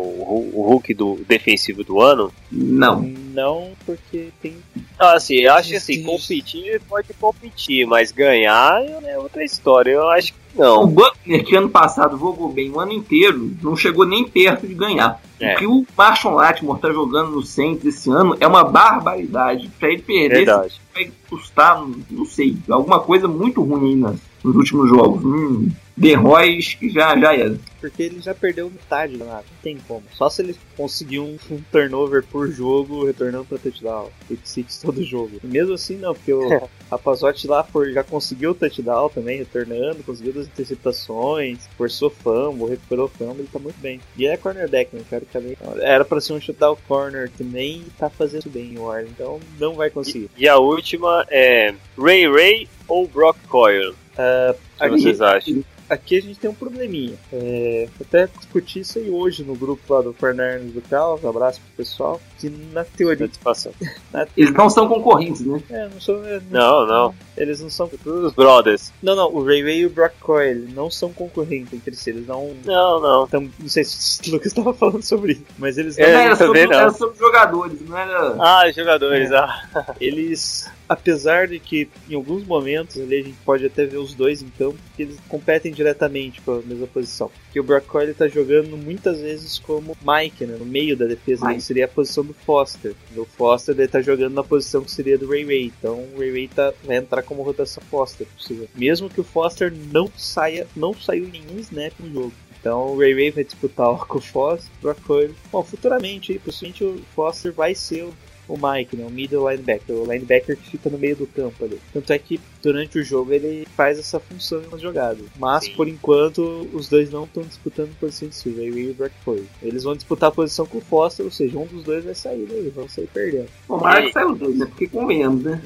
[0.54, 2.32] o Hulk do defensivo do ano.
[2.52, 3.02] não.
[3.30, 4.58] Não, porque tem.
[4.98, 9.92] Ah, assim, eu acho que assim, competir ele pode competir, mas ganhar é outra história.
[9.92, 10.88] Eu acho que O não.
[10.88, 15.22] Buckner, que ano passado jogou bem o ano inteiro, não chegou nem perto de ganhar.
[15.40, 15.54] É.
[15.54, 19.70] O que o Marshall Lattimore tá jogando no Saints esse ano é uma barbaridade.
[19.80, 20.46] Pra ele perder,
[20.94, 25.24] vai custar, não sei, alguma coisa muito ruim aí nas- nos últimos jogos.
[25.24, 27.58] Hum, The Royce que já, já era.
[27.82, 29.46] Porque ele já perdeu metade da nada.
[29.52, 30.04] Não tem como.
[30.14, 34.10] Só se ele conseguir um, um turnover por jogo, retornando pra touchdown.
[34.44, 35.40] Six todo jogo.
[35.44, 40.04] E mesmo assim, não, porque o Rapazote lá for, já conseguiu o touchdown também, retornando,
[40.04, 44.00] conseguiu duas interceptações, forçou fumble, recuperou fumble, ele tá muito bem.
[44.18, 45.24] E ele é cornerback, né, cara?
[45.32, 45.58] Também.
[45.82, 49.74] Era pra ser um shutdown corner que nem tá fazendo bem o Warren, então não
[49.74, 50.30] vai conseguir.
[50.38, 53.96] E a última é Ray Ray ou Brock Coyle?
[54.20, 55.64] O que aqui- vocês acham?
[55.90, 57.16] aqui a gente tem um probleminha.
[57.34, 61.78] É, até discuti isso aí hoje no grupo lá do Fernandes do Caos, abraço pro
[61.84, 63.26] pessoal, que na teoria.
[63.26, 63.72] Satisfação.
[64.38, 65.60] Eles não são concorrentes, né?
[65.72, 67.16] É, não sou, é, Não, não.
[67.36, 67.88] Eles não são.
[67.88, 68.94] Todos os brothers.
[69.02, 72.28] Não, não, o Ray Ray e o Brock Coyle não são concorrentes entre si, eles
[72.28, 72.54] não.
[72.66, 73.28] Não, não.
[73.28, 76.14] Tam, não sei se o Lucas estava falando sobre isso, mas eles É, não.
[76.14, 76.74] Não, era, sobre, não.
[76.80, 78.36] era sobre jogadores, não era.
[78.40, 79.32] Ah, jogadores.
[79.32, 79.96] Ah.
[80.00, 84.42] Eles, apesar de que em alguns momentos ali a gente pode até ver os dois
[84.42, 87.30] em campo, que eles competem diretamente pela mesma posição.
[87.46, 91.46] Porque o Brock Coyle tá jogando muitas vezes como Mike, né, no meio da defesa,
[91.46, 91.56] Mike.
[91.56, 92.96] ele seria a posição do Foster.
[93.16, 96.32] O Foster ele tá jogando na posição que seria do Ray Ray, então o Ray
[96.32, 98.68] Ray tá, vai entrar como rotação Foster, possível.
[98.76, 102.34] Mesmo que o Foster não saia, não saiu nenhum snap no jogo.
[102.60, 105.36] Então o Ray Ray vai disputar com o Foster, Brock Coyle.
[105.52, 108.14] Bom, futuramente, aí, possivelmente o Foster vai ser o
[108.50, 111.80] o Mike, né, o middle linebacker, o linebacker que fica no meio do campo ali.
[111.94, 115.24] Tanto é que durante o jogo ele faz essa função nas jogadas.
[115.38, 115.76] Mas Sim.
[115.76, 119.48] por enquanto os dois não estão disputando posições de Ray e o Brock Coyle.
[119.62, 122.46] Eles vão disputar a posição com o Foster, ou seja, um dos dois vai sair
[122.50, 123.48] daí, vão sair perdendo.
[123.68, 124.66] Tomara que saiu dois, né?
[124.66, 125.62] Porque convenhamos, né?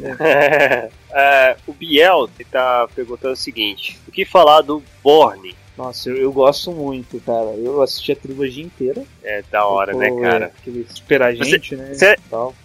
[1.10, 5.56] É, o Biel tá perguntando o seguinte: o que falar do Borne?
[5.78, 7.50] Nossa, eu, eu gosto muito, cara.
[7.58, 9.04] Eu assisti a trilogia inteira.
[9.24, 10.46] É da hora, né, Pô, cara?
[10.60, 11.94] Aquele super a Você- gente, né?
[11.94, 12.16] você-.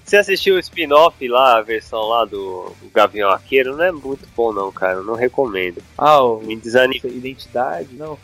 [0.04, 3.76] Você assistiu o spin-off lá, a versão lá do, do Gavião Arqueiro?
[3.76, 4.94] Não é muito bom, não, cara.
[4.98, 5.82] Eu não recomendo.
[5.96, 7.00] Ah, o Me desanima.
[7.04, 7.88] Identidade?
[7.92, 8.18] Não.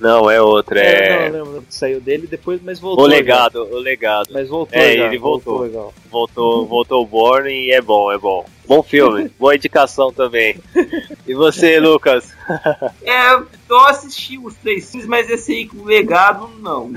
[0.00, 0.80] Não, é outra.
[0.80, 1.30] É, É.
[1.30, 3.06] não, lembro que saiu dele depois, mas voltou.
[3.06, 3.16] o já.
[3.16, 4.28] legado, o legado.
[4.32, 5.60] Mas voltou, É, já, ele voltou.
[5.60, 5.92] legal.
[6.10, 8.44] Voltou, voltou o Borne e é bom, é bom.
[8.66, 10.56] Bom filme, boa indicação também.
[11.26, 12.32] E você, Lucas?
[13.02, 13.34] É,
[13.68, 16.92] eu assisti os três filmes, mas esse aí com o legado, não.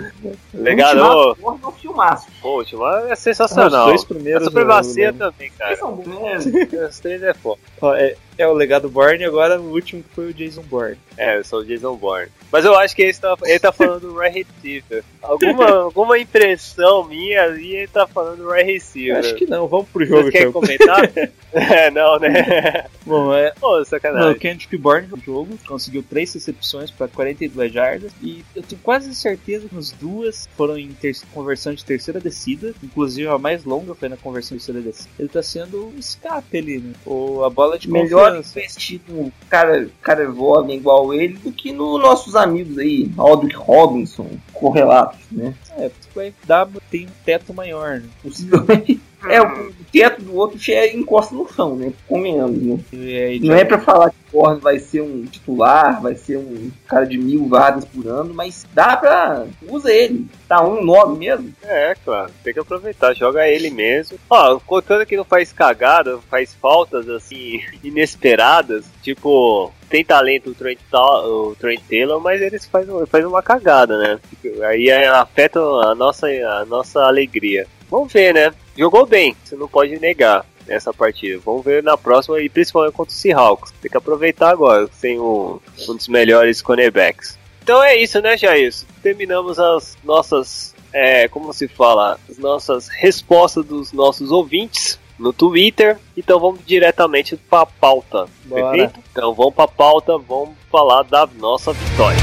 [0.54, 2.28] Legado, ô, Born é filmaço.
[2.41, 3.86] pô, o último é Ah, sensacional.
[3.86, 4.43] os dois A primeiros.
[4.45, 5.32] supremacia eu lembro.
[5.32, 5.69] também, cara.
[5.71, 6.67] Eles são bons, né?
[6.89, 7.60] Os três é foda.
[7.82, 10.98] Ó, é, é o legado Bourne e agora o último foi o Jason Bourne.
[11.17, 12.32] É, eu sou o Jason Bourne.
[12.52, 15.04] Mas eu acho que ele tá, ele tá falando do Ray Receiver.
[15.21, 19.17] Alguma, alguma impressão minha ali, ele tá falando do Ray Receiver.
[19.17, 20.54] Acho que não, vamos pro jogo Você quer então.
[20.54, 21.12] comentar?
[21.54, 22.86] é, não, né?
[23.06, 24.39] Bom, é, Pô, não, o sacanagem.
[24.39, 28.12] Kendrick Bourne no jogo conseguiu três recepções recepções para 42 jardas.
[28.21, 32.74] E eu tenho quase certeza que as duas foram em ter conversão de terceira descida.
[32.84, 35.10] Inclusive a mais longa foi na conversão de terceira descida.
[35.19, 36.93] Ele tá sendo um escape ali, né?
[37.06, 38.59] Ou a bola de Melhor confiança.
[38.59, 44.29] investir num cara, cara jovem igual ele do que nos nossos amigos aí, Aldrich Robinson,
[44.53, 45.53] correlatos, né?
[45.77, 48.09] É, porque vai dar, tem um teto maior, né?
[48.21, 49.01] Possivelmente.
[49.29, 51.91] É, o teto do outro já encosta no chão, né?
[52.07, 52.79] Convenhamos, né?
[52.93, 56.71] Aí, Não é pra falar que o Gordon vai ser um titular, vai ser um
[56.88, 59.45] cara de mil vagas por ano, mas dá pra.
[59.67, 60.27] usa ele.
[60.47, 61.53] Tá um nome mesmo.
[61.63, 64.17] É, claro, tem que aproveitar, joga ele mesmo.
[64.29, 70.79] Ó, contando que não faz cagada, faz faltas assim, inesperadas, tipo, tem talento o Trent,
[70.93, 74.19] o Trent Taylor, mas eles faz, faz uma cagada, né?
[74.67, 77.67] Aí é, afeta a nossa, a nossa alegria.
[77.95, 78.53] Vamos ver, né?
[78.77, 81.39] Jogou bem, você não pode negar essa partida.
[81.45, 83.71] Vamos ver na próxima e principalmente contra o Seahawks.
[83.81, 87.38] Tem que aproveitar agora, sem um, um dos melhores cornerbacks.
[87.63, 88.73] Então é isso, né, Jair?
[89.01, 95.97] Terminamos as nossas, é, como se fala, as nossas respostas dos nossos ouvintes no Twitter.
[96.17, 98.71] Então vamos diretamente para a pauta, Bora.
[98.71, 98.99] perfeito?
[99.10, 102.19] Então vamos para a pauta, vamos falar da nossa vitória.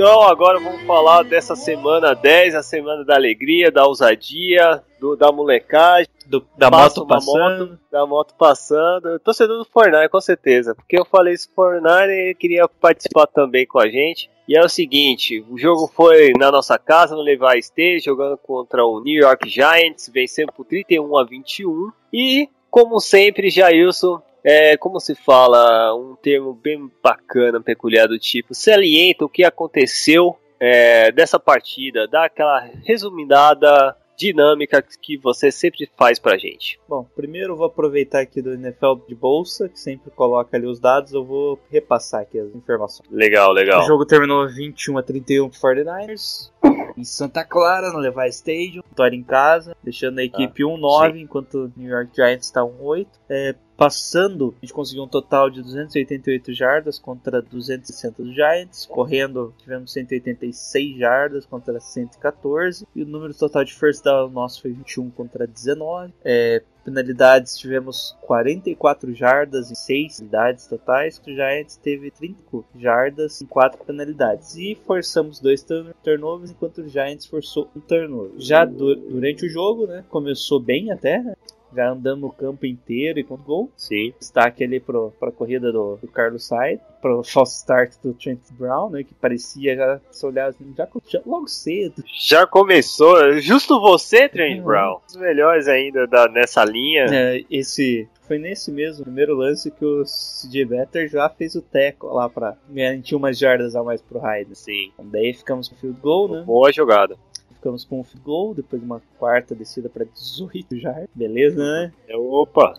[0.00, 5.30] Então agora vamos falar dessa semana 10, a semana da alegria, da ousadia, do- da
[5.30, 6.08] molecagem.
[6.24, 7.66] Do- da moto passando.
[7.68, 9.18] moto, da moto passando.
[9.18, 10.74] Torcedor do Fortnite, com certeza.
[10.74, 14.30] Porque eu falei isso pro Fortnite e ele queria participar também com a gente.
[14.48, 18.82] E é o seguinte, o jogo foi na nossa casa, no Levi State, jogando contra
[18.82, 21.92] o New York Giants, vencendo por 31 a 21.
[22.10, 28.54] E, como sempre, Jailson, é, como se fala, um termo bem bacana, peculiar do tipo,
[28.54, 36.18] salienta o que aconteceu é, dessa partida, dá aquela resumidada dinâmica que você sempre faz
[36.18, 36.78] pra gente.
[36.86, 40.78] Bom, primeiro eu vou aproveitar aqui do NFL de bolsa, que sempre coloca ali os
[40.78, 43.08] dados, eu vou repassar aqui as informações.
[43.10, 43.80] Legal, legal.
[43.80, 46.52] O jogo terminou 21 a 31 pro 49ers.
[46.98, 48.82] Em Santa Clara, no Levi Stadium.
[48.86, 53.06] Vitória em casa, deixando a equipe 1-9, enquanto o New York Giants está 1-8.
[53.30, 58.84] É, passando, a gente conseguiu um total de 288 jardas contra 260 do Giants.
[58.84, 62.86] Correndo, tivemos 186 jardas contra 114.
[62.94, 66.12] E o número total de first down nosso foi 21 contra 19.
[66.22, 71.18] É, penalidades, tivemos 44 jardas em 6 penalidades totais.
[71.26, 74.56] O Giants teve 35 jardas em 4 penalidades.
[74.56, 78.32] E forçamos dois turn- turnovers, enquanto o Giants forçou um turnover.
[78.36, 81.34] Já du- durante o jogo, né, começou bem até, né,
[81.74, 83.70] já andando no campo inteiro e com gol.
[83.76, 84.12] Sim.
[84.18, 88.90] Destaque ali pro, pra corrida do, do Carlos Sainz, pro false start do Trent Brown,
[88.90, 92.02] né, que parecia já, se olhar assim, já, já logo cedo.
[92.28, 94.64] Já começou, justo você, Trent Uhum.
[94.64, 95.00] Brown.
[95.08, 97.06] Os melhores ainda da, nessa linha.
[97.10, 102.06] É, esse foi nesse mesmo primeiro lance que o CJ Better já fez o teco
[102.08, 104.56] lá pra garantir umas jardas a mais pro Hyde.
[104.56, 104.90] Sim.
[104.94, 106.42] Então, daí ficamos com field goal, né?
[106.42, 107.16] Boa jogada.
[107.60, 111.08] Ficamos com um field goal, depois uma quarta descida para 18 jardas.
[111.14, 111.92] Beleza, né?
[112.08, 112.74] É, Opa.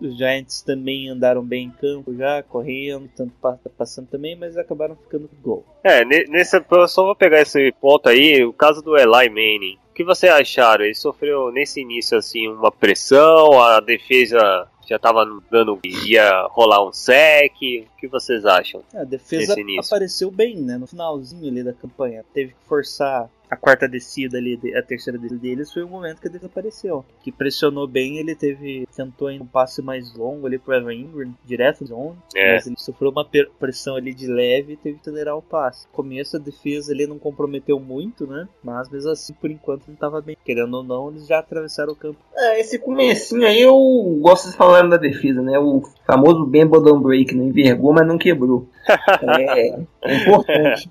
[0.00, 4.94] Os Giants também andaram bem em campo já, correndo, tanto pa- passando também, mas acabaram
[4.94, 5.64] ficando com gol.
[5.82, 9.78] É, ne- nesse, eu só vou pegar esse ponto aí, o caso do Eli Manning.
[9.90, 10.84] O que você acharam?
[10.84, 15.78] Ele sofreu nesse início assim uma pressão, a defesa já tava dando.
[16.06, 17.52] ia rolar um sec.
[17.54, 18.82] O que vocês acham?
[18.94, 19.54] A defesa
[19.86, 20.76] apareceu bem, né?
[20.76, 22.24] No finalzinho ali da campanha.
[22.34, 26.28] Teve que forçar a quarta descida ali, a terceira descida deles, foi o momento que
[26.28, 27.04] ele desapareceu.
[27.22, 28.86] Que pressionou bem, ele teve.
[28.94, 32.16] tentou um passe mais longo ali pro Evan Ingram, direto de zone.
[32.34, 32.54] É.
[32.54, 33.24] Mas ele sofreu uma
[33.58, 35.86] pressão ali de leve e teve que acelerar o passe.
[35.86, 38.48] No começo a defesa ali não comprometeu muito, né?
[38.62, 40.36] Mas mesmo assim, por enquanto, não tava bem.
[40.44, 42.18] Querendo ou não, eles já atravessaram o campo.
[42.36, 43.74] É, esse comecinho aí eu
[44.20, 45.58] gosto de falar da defesa, né?
[45.58, 47.44] O famoso Ben Bodon Break, né?
[47.44, 48.68] Envergou, mas não quebrou.
[49.22, 49.68] É,
[50.02, 50.90] é importante.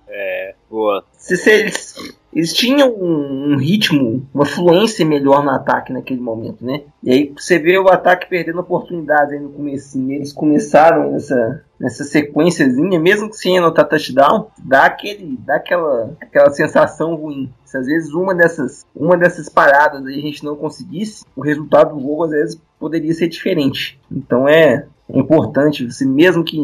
[0.69, 1.05] Boa.
[1.13, 6.81] Se, se eles, tinham um, um ritmo, uma fluência melhor no ataque naquele momento, né?
[7.03, 10.11] E aí você vê o ataque perdendo oportunidades aí no comecinho.
[10.11, 16.49] Eles começaram nessa, nessa sequenciazinha, mesmo que sem anotar touchdown, dá, aquele, dá aquela, aquela
[16.51, 17.51] sensação ruim.
[17.65, 21.95] Se às vezes uma dessas, uma dessas paradas aí a gente não conseguisse, o resultado
[21.95, 23.99] do jogo às vezes poderia ser diferente.
[24.11, 26.57] Então é, é importante, você mesmo que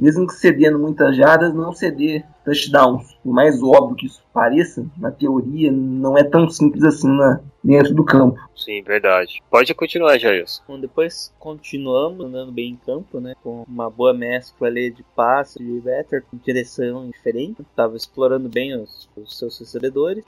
[0.00, 3.14] mesmo que cedendo muitas jardas, não ceder touchdowns.
[3.22, 7.94] Por mais óbvio que isso pareça, na teoria não é tão simples assim na, dentro
[7.94, 8.40] do campo.
[8.56, 9.42] Sim, verdade.
[9.50, 10.62] Pode continuar, Jailson.
[10.66, 13.34] Bom, depois continuamos andando bem em campo, né?
[13.42, 17.62] Com uma boa mescla ali de passe, de better, com direção diferente.
[17.76, 20.24] Tava explorando bem os, os seus recebedores.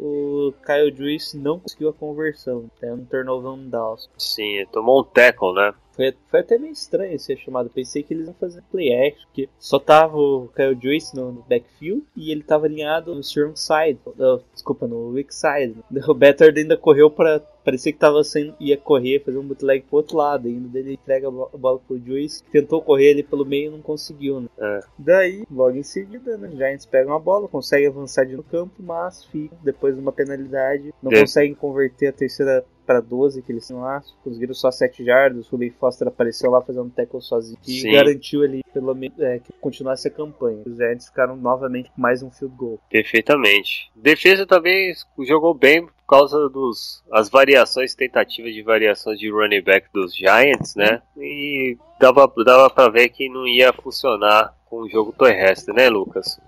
[0.00, 4.08] o Kyle Juice não conseguiu a conversão, até um turnover um Dawson.
[4.16, 5.74] Sim, tomou um tackle, né?
[5.94, 7.70] Foi, foi até meio estranho ser chamado.
[7.70, 11.42] Pensei que eles iam fazer play action, porque só tava o Kyle Juice no, no
[11.42, 15.76] backfield e ele tava alinhado no strong side, oh, desculpa, no weak side.
[16.06, 19.96] O Better ainda correu para parecia que tava sendo, ia correr, fazer um bootleg pro
[19.96, 23.70] outro lado, ainda dele entrega a bola pro Juice, tentou correr ali pelo meio e
[23.70, 24.48] não conseguiu, né?
[24.58, 24.80] É.
[24.98, 29.24] Daí, logo em seguida, né, Giants pegam a bola, conseguem avançar de no campo, mas
[29.24, 31.20] fica depois de uma penalidade, não É.
[31.20, 35.50] conseguem converter a terceira para 12 que eles tinham lá, conseguiram só 7 jardas, o
[35.50, 37.92] Ruben Foster apareceu lá fazendo tackle sozinho e Sim.
[37.92, 40.62] garantiu ali pelo menos é, que continuasse a campanha.
[40.66, 42.80] Os Giants ficaram novamente com mais um field goal.
[42.90, 43.90] Perfeitamente.
[43.94, 49.88] Defesa também jogou bem por causa dos as variações, tentativas de variações de running back
[49.92, 51.00] dos Giants, né?
[51.16, 56.38] E dava, dava pra ver que não ia funcionar com o jogo terrestre, né, Lucas?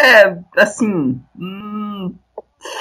[0.00, 1.20] É, assim.
[1.38, 2.14] hum,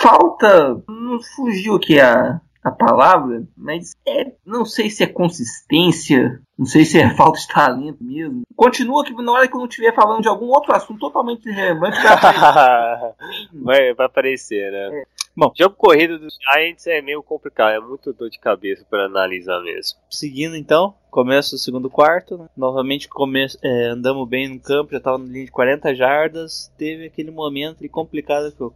[0.02, 0.82] falta.
[0.88, 4.32] Não fugiu aqui a, a palavra, mas é.
[4.46, 6.42] Não sei se é consistência.
[6.58, 8.44] Não sei se é falta de talento mesmo.
[8.56, 12.02] Continua que na hora que eu não estiver falando de algum outro assunto totalmente irrelevante,
[12.02, 13.16] vai aparecer.
[13.64, 15.04] vai, vai aparecer, né?
[15.36, 15.52] Bom.
[15.58, 20.00] jogo corrido dos Giants é meio complicado, é muito dor de cabeça para analisar mesmo.
[20.10, 22.46] Seguindo então, começa o segundo quarto, né?
[22.58, 27.06] novamente come é, andamos bem no campo, já estava na linha de 40 jardas, teve
[27.06, 28.72] aquele momento ali complicado que o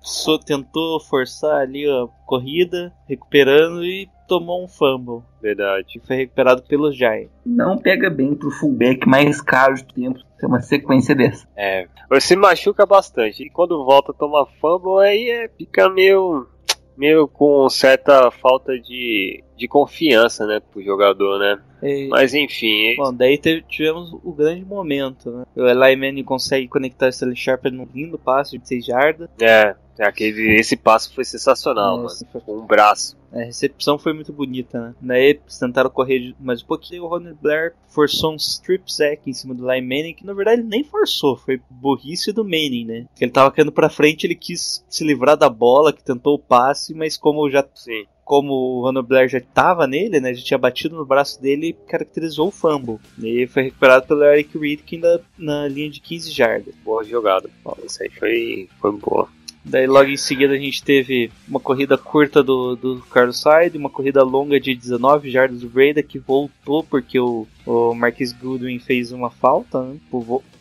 [0.00, 6.00] so, tentou forçar ali a corrida, recuperando e tomou um fumble, Verdade.
[6.06, 7.30] foi recuperado pelos Giants.
[7.44, 11.48] Não pega bem pro fullback mais caro de tempo ter uma sequência dessa.
[11.56, 13.42] É, você machuca bastante.
[13.42, 16.46] E quando volta a tomar fumble, aí é, fica meio,
[16.96, 21.58] meio com certa falta de, de confiança, né, pro jogador, né?
[21.82, 25.44] E- Mas enfim, Bom, daí teve- tivemos o grande momento, né?
[25.56, 29.28] O Eli Manning consegue conectar o Stanley Sharp num lindo passe de 6 jardas.
[29.40, 32.10] é, aquele, esse passo foi sensacional, É, mano.
[32.32, 33.16] foi- Com um braço.
[33.34, 34.94] A recepção foi muito bonita, né?
[35.00, 37.02] Daí eles tentaram correr mais um pouquinho.
[37.02, 40.60] O Ronald Blair forçou um strip sack em cima do Eli Manning, que na verdade
[40.60, 43.06] ele nem forçou, foi burrice do Manning, né?
[43.16, 46.38] Que ele tava caindo pra frente, ele quis se livrar da bola, que tentou o
[46.38, 48.04] passe, mas como já Sim.
[48.24, 50.32] como o Ronald Blair já tava nele, né?
[50.32, 53.00] Já tinha batido no braço dele caracterizou o fumble.
[53.20, 56.74] E foi recuperado pelo Eric Reed, que ainda na linha de 15 jardas.
[56.84, 57.50] Boa jogada.
[57.84, 59.28] Isso aí foi, foi boa.
[59.64, 63.88] Daí logo em seguida a gente teve uma corrida curta do, do Carlos Hyde, uma
[63.88, 69.10] corrida longa de 19 jardas do Breda que voltou porque o, o Marquis Goodwin fez
[69.10, 69.96] uma falta, né?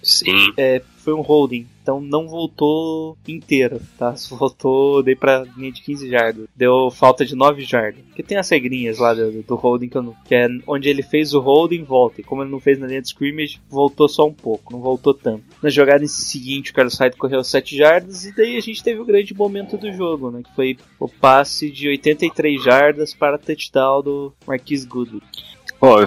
[0.01, 0.53] Sim.
[0.55, 4.15] é, foi um holding, então não voltou inteira, tá?
[4.29, 6.47] Voltou daí pra linha de 15 jardas.
[6.55, 8.01] Deu falta de 9 jardas.
[8.05, 11.33] Porque tem as regrinhas lá do, do holding que, não- que é onde ele fez
[11.33, 12.21] o holding, volta.
[12.21, 15.13] E como ele não fez na linha de scrimmage, voltou só um pouco, não voltou
[15.13, 15.43] tanto.
[15.61, 19.05] Na jogada seguinte, o Carlos Hyde correu 7 jardas e daí a gente teve o
[19.05, 20.41] grande momento do jogo, né?
[20.43, 25.21] Que foi o passe de 83 jardas para touchdown do Marquis Goodwin.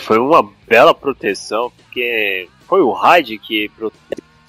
[0.01, 3.97] Foi uma bela proteção, porque foi o Hyde que prote-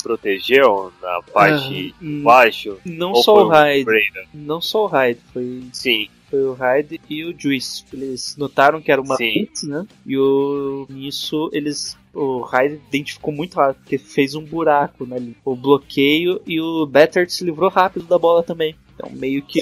[0.02, 2.78] protegeu na parte de hum, baixo.
[2.86, 4.26] Não só o Hyde, Breda?
[4.34, 7.84] não só o Hyde, foi Sim, foi o Hyde e o Juice.
[7.94, 9.32] Eles notaram que era uma Sim.
[9.32, 9.86] blitz, né?
[10.06, 11.98] E o, nisso eles.
[12.14, 15.36] O Hyde identificou muito rápido, porque fez um buraco na linha.
[15.46, 18.76] O bloqueio e o Better se livrou rápido da bola também.
[18.98, 19.62] Então meio que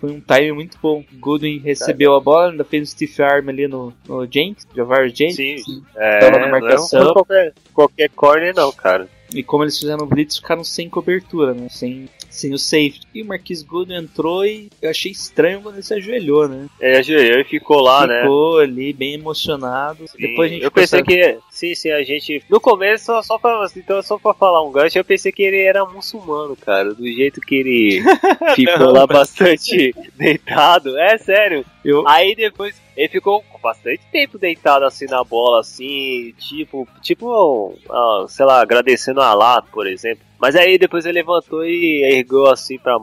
[0.00, 1.04] foi um time muito bom.
[1.20, 5.36] Goodwin recebeu a bola, ainda fez um stiff arm ali no, no James, Javar James.
[5.36, 7.12] Sim, é, Tava na não é marcação.
[7.12, 9.06] qualquer, qualquer corner não, cara.
[9.34, 11.68] E como eles fizeram blitz, ficaram sem cobertura, né?
[11.68, 13.00] Sem, sem o safety.
[13.14, 16.66] E o Marquis Goodwin entrou e eu achei estranho quando ele se ajoelhou, né?
[16.80, 18.22] Ele ajoelhou e ficou lá, né?
[18.22, 20.08] Ficou ali bem emocionado.
[20.08, 21.38] Sim, Depois a gente eu pensei ficou que.
[21.50, 22.42] Sim, sim, a gente.
[22.48, 25.60] No começo, só, só, pra, então, só pra falar um gancho, eu pensei que ele
[25.60, 26.94] era muçulmano, cara.
[26.94, 28.02] Do jeito que ele
[28.56, 30.98] ficou Não, lá mas- bastante deitado.
[30.98, 31.64] É sério.
[31.84, 38.24] Eu- Aí depois ele ficou bastante tempo deitado assim na bola, assim, tipo, tipo, ah,
[38.28, 40.24] sei lá, agradecendo a Allah, por exemplo.
[40.42, 42.96] Mas aí depois ele levantou e ergueu assim para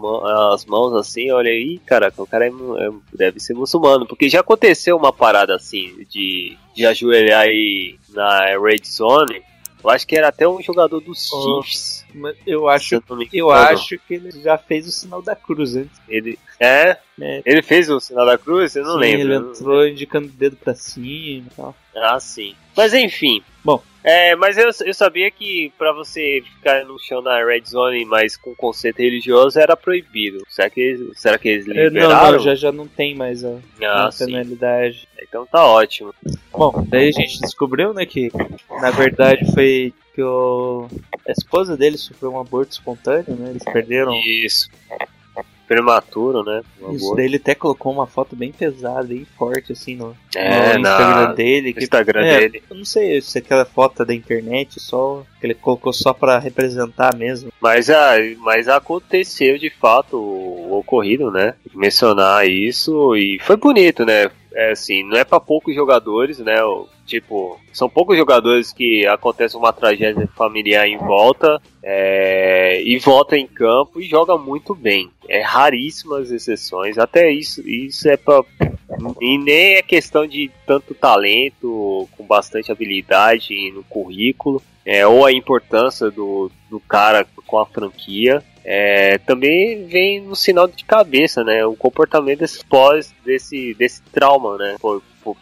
[0.54, 4.42] as mãos assim, olha aí, caraca, o cara é é- deve ser muçulmano, porque já
[4.42, 9.42] aconteceu uma parada assim de, de ajoelhar aí na red zone.
[9.82, 12.06] Eu acho que era até um jogador dos Oh, Chiefs.
[12.46, 15.98] Eu acho, eu acho que ele já fez o sinal da cruz antes.
[16.10, 17.42] Ele é, né?
[17.46, 19.34] ele fez o sinal da cruz, eu não Sim, lembro.
[19.34, 21.74] Ele entrou indicando o dedo pra cima e tal.
[21.96, 22.54] Ah, sim.
[22.76, 23.42] Mas enfim.
[23.64, 23.82] Bom.
[24.04, 28.38] É, mas eu, eu sabia que pra você ficar no chão na red zone, mas
[28.38, 30.42] com conceito religioso, era proibido.
[30.48, 32.24] Será que, eles- será que eles É, liberaram?
[32.26, 35.08] não, não, já, já não tem mais a, Ah, a penalidade.
[35.22, 36.14] Então tá ótimo.
[36.52, 38.32] Bom, daí a gente descobriu, né, que
[38.82, 40.88] na verdade foi que o,
[41.28, 43.50] a esposa dele sofreu um aborto espontâneo, né?
[43.52, 44.70] Eles perderam Isso.
[45.70, 46.62] Prematuro, né?
[46.92, 50.80] Isso daí ele até colocou uma foto bem pesada, bem forte, assim, no, É, no
[50.82, 51.68] na- Instagram dele.
[51.70, 52.64] no que- Instagram é, dele.
[52.70, 56.40] Eu não sei se aquela foto é da internet, só que ele colocou só pra
[56.40, 57.54] representar mesmo.
[57.62, 61.54] Mas, ah, mas aconteceu de fato o ocorrido, né?
[61.74, 64.30] Mencionar isso e foi bonito, né?
[64.52, 66.62] É assim, não é pra poucos jogadores, né?
[66.64, 73.36] O- Tipo, são poucos jogadores que acontece uma tragédia familiar em volta é, e volta
[73.36, 75.10] em campo e joga muito bem.
[75.28, 77.00] É raríssimas exceções.
[77.00, 78.44] Até isso, isso é pra.
[79.20, 85.32] E nem é questão de tanto talento, com bastante habilidade no currículo, é, ou a
[85.32, 88.44] importância do, do cara com a franquia.
[88.64, 91.66] É, também vem no sinal de cabeça, né?
[91.66, 94.76] O comportamento desse pós, desse, desse trauma, né?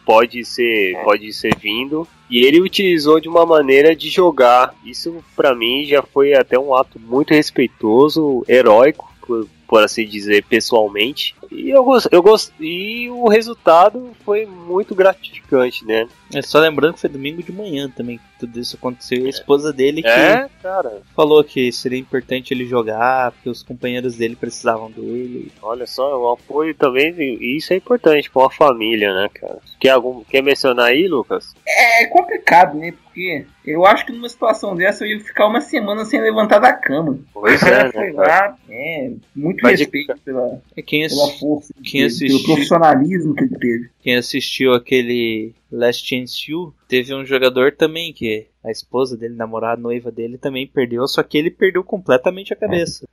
[0.06, 2.08] Pode ser, pode ser vindo.
[2.30, 4.74] E ele utilizou de uma maneira de jogar.
[4.86, 10.44] Isso pra mim já foi até um ato muito respeitoso, heróico, por, por assim dizer,
[10.46, 11.36] pessoalmente.
[11.52, 16.08] E eu gost, eu gost, e o resultado foi muito gratificante, né?
[16.34, 19.20] É só lembrando que foi domingo de manhã também que tudo isso aconteceu.
[19.24, 21.02] E a esposa dele que É, cara.
[21.16, 25.52] falou que seria importante ele jogar, porque os companheiros dele precisavam dele.
[25.62, 29.60] Olha só, o apoio também, e isso é importante com a família, né, cara?
[29.80, 31.54] Quer, algum, quer mencionar aí, Lucas?
[31.66, 32.92] É complicado, né?
[32.92, 36.74] Porque eu acho que numa situação dessa eu ia ficar uma semana sem levantar da
[36.74, 37.18] cama.
[37.34, 38.14] Pois é, né, cara?
[38.14, 39.88] lá, é, muito Mas de-
[40.24, 43.90] pela, É quem, pela força, quem dele, assistiu- pelo profissionalismo que ele teve.
[44.02, 49.82] quem assistiu aquele Last Chance You, teve um jogador também que a esposa dele, namorada,
[49.82, 53.08] noiva dele também perdeu, só que ele perdeu completamente a cabeça.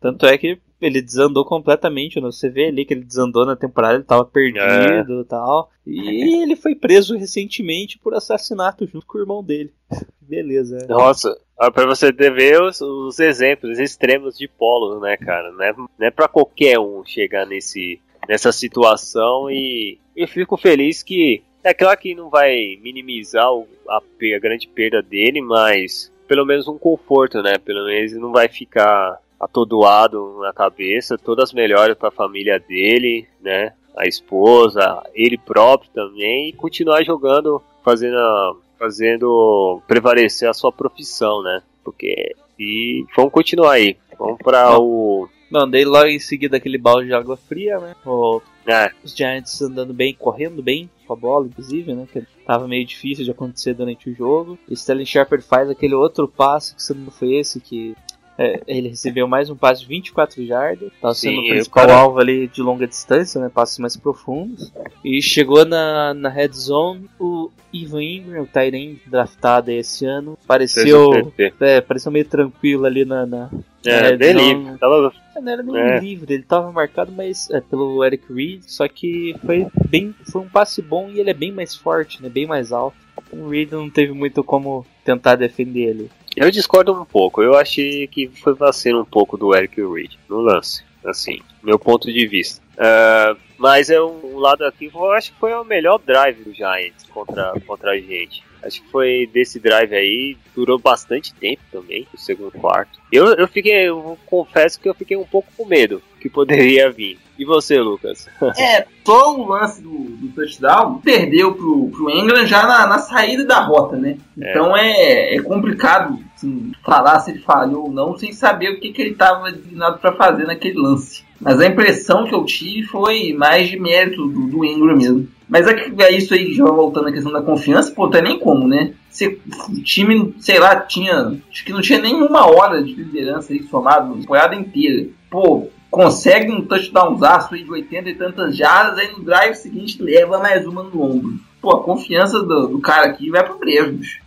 [0.00, 2.22] Tanto é que ele desandou completamente, né?
[2.22, 5.70] você vê ali que ele desandou na temporada, ele tava perdido e tal.
[5.86, 9.70] E ele foi preso recentemente por assassinato junto com o irmão dele.
[10.22, 10.78] Beleza.
[10.78, 10.86] né?
[10.88, 15.52] Nossa, ó, pra você ver os, os exemplos extremos de polo, né, cara?
[15.52, 15.74] Não é,
[16.06, 21.42] é pra qualquer um chegar nesse, nessa situação e eu fico feliz que.
[21.62, 23.44] É claro que não vai minimizar
[23.86, 27.58] a, a grande perda dele, mas pelo menos um conforto, né?
[27.58, 31.18] Pelo menos não vai ficar atordoado na cabeça.
[31.18, 33.74] Todas as melhores pra família dele, né?
[33.94, 41.42] A esposa, ele próprio também, e continuar jogando, fazendo a, fazendo prevalecer a sua profissão,
[41.42, 41.62] né?
[41.84, 43.96] Porque e vamos continuar aí.
[44.18, 47.94] Vamos para o Não, daí logo em seguida aquele balde de água fria, né?
[48.06, 52.06] O- é, os Giants andando bem, correndo bem com a bola, inclusive, né?
[52.12, 54.58] Que tava meio difícil de acontecer durante o jogo.
[54.68, 57.94] E Sterling Shepard faz aquele outro passe, que se não foi esse, que
[58.42, 60.90] é, ele recebeu mais um passe de 24 jardas.
[61.00, 63.50] Tava sendo Sim, o principal cara- alvo ali de longa distância, né?
[63.52, 64.72] Passes mais profundos.
[65.04, 70.38] E chegou na, na red zone o Ivan Ingram, o Tyrene draftado esse ano.
[70.46, 73.50] Pareceu, é, pareceu meio tranquilo ali na, na,
[73.84, 74.78] É, É, bem não- livre.
[74.78, 75.12] Tava,
[75.42, 76.00] não era nem É.
[76.00, 80.48] livre, ele tava marcado mas é, pelo Eric Reed, só que foi bem, foi um
[80.48, 82.96] passe bom e ele é bem mais forte, né, bem mais alto.
[83.32, 86.10] O Reed não teve muito como tentar defender ele.
[86.36, 87.42] Eu discordo um pouco.
[87.42, 90.84] Eu achei que foi vacilo um pouco do Eric Reed no lance.
[91.04, 92.62] Assim, meu ponto de vista.
[92.76, 96.54] Ah, mas é um, um lado aqui, eu acho que foi o melhor drive do
[96.54, 98.42] Giants contra, contra a gente.
[98.62, 102.99] Acho que foi desse drive aí, durou bastante tempo também, o segundo quarto.
[103.12, 107.18] Eu, eu fiquei, eu confesso que eu fiquei um pouco com medo que poderia vir.
[107.38, 108.28] E você, Lucas?
[108.58, 113.44] É, só o lance do, do touchdown perdeu pro, pro England já na, na saída
[113.44, 114.18] da rota, né?
[114.40, 114.50] É.
[114.50, 118.92] Então é, é complicado assim, falar se ele falhou ou não sem saber o que,
[118.92, 121.24] que ele estava designado para fazer naquele lance.
[121.40, 125.26] Mas a impressão que eu tive foi mais de mérito do, do Ingram mesmo.
[125.48, 128.22] Mas é, que- é isso aí, já voltando à questão da confiança, pô, não tem
[128.22, 128.92] nem como, né?
[129.10, 131.38] Se, o time, sei lá, tinha.
[131.50, 135.08] Acho que não tinha nenhuma hora de liderança aí somado, apoiada inteira.
[135.28, 140.38] Pô, consegue um touchdownzaço aí de 80 e tantas jardas, aí no drive seguinte leva
[140.38, 141.40] mais uma no ombro.
[141.60, 144.22] Pô, a confiança do, do cara aqui vai pro brejo, bicho.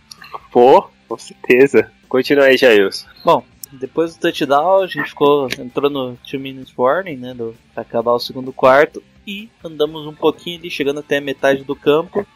[0.52, 1.90] Pô, com certeza.
[2.08, 3.06] Continua aí, Jailson.
[3.24, 7.82] Bom, depois do touchdown a gente ficou, entrou no 2 minutes warning, né, do, pra
[7.82, 12.26] acabar o segundo quarto e andamos um pouquinho ali, chegando até a metade do campo.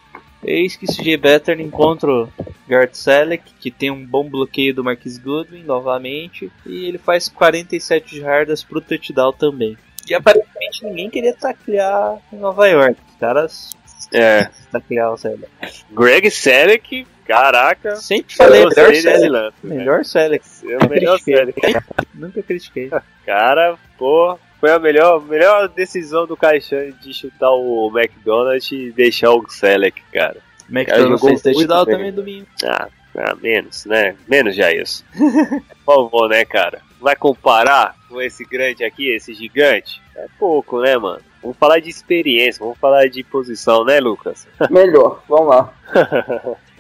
[0.45, 2.29] Eis que CJ Better encontra o
[2.69, 8.19] Gart Selleck, que tem um bom bloqueio do Marquis Goodwin novamente, e ele faz 47
[8.21, 9.77] jardas pro touchdown também.
[10.09, 12.97] E aparentemente ninguém queria taclear em Nova York.
[13.11, 13.71] Os caras
[14.13, 15.51] É, taclear o Selleck.
[15.91, 17.97] Greg Selleck, caraca.
[17.97, 19.29] Sempre falei, melhor Selleck.
[19.29, 19.57] lance.
[19.67, 19.75] né?
[19.77, 20.45] Melhor Selleck.
[20.65, 21.37] É o melhor Critiquei.
[21.37, 21.85] Selleck.
[22.15, 22.91] Nunca critiquei.
[23.27, 29.31] Cara, pô, foi a melhor, melhor decisão do Caixão de chutar o McDonald's e deixar
[29.31, 30.39] o Selleck, cara.
[30.69, 32.47] McDonald's fez touchdown também domingo.
[32.65, 34.17] Ah, ah, menos, né?
[34.29, 35.05] Menos já isso.
[35.85, 36.83] Por favor, né, cara?
[37.01, 40.03] vai comparar com esse grande aqui, esse gigante?
[40.17, 41.23] É pouco, né, mano?
[41.43, 44.47] Vamos falar de experiência, vamos falar de posição, né, Lucas?
[44.71, 45.73] Melhor, vamos lá.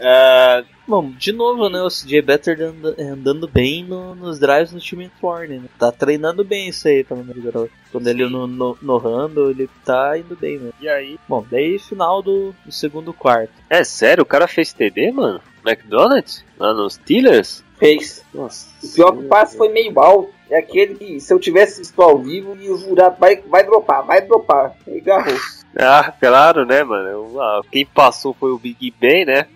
[0.00, 1.82] Ah, Bom, de novo, né?
[1.82, 5.68] O CJ Better andando, andando bem no- nos drives no time Warner, né?
[5.78, 7.44] Tá treinando bem isso aí, pelo menos.
[7.44, 7.70] garoto.
[7.92, 10.70] Quando ele no, no, no handle, ele tá indo bem, né?
[10.80, 11.18] e aí?
[11.28, 13.52] Bom, daí final do, do segundo quarto.
[13.68, 15.42] É sério, o cara fez TD, mano?
[15.66, 16.42] McDonald's?
[16.58, 17.62] Lá nos Steelers?
[17.78, 18.24] Fez.
[18.32, 18.66] Nossa.
[18.82, 20.32] O pior que o passe foi meio alto.
[20.50, 24.20] É aquele que, se eu tivesse visto ao vivo, ia jurar, vai, vai dropar, vai
[24.22, 24.74] dropar.
[24.86, 25.36] Ele agarrou.
[25.76, 27.08] Ah, claro, né, mano?
[27.08, 29.46] Eu- ah, Quem passou foi o Big Ben, né?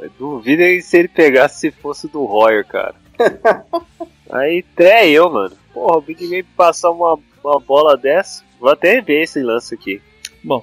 [0.00, 2.94] Eu Duvido aí se ele pegasse se fosse do Royer, cara.
[4.30, 5.56] aí até eu, mano.
[5.72, 8.42] Porra, o Big Ben passar uma, uma bola dessa.
[8.58, 10.02] Vou até ver esse lance aqui.
[10.42, 10.62] Bom,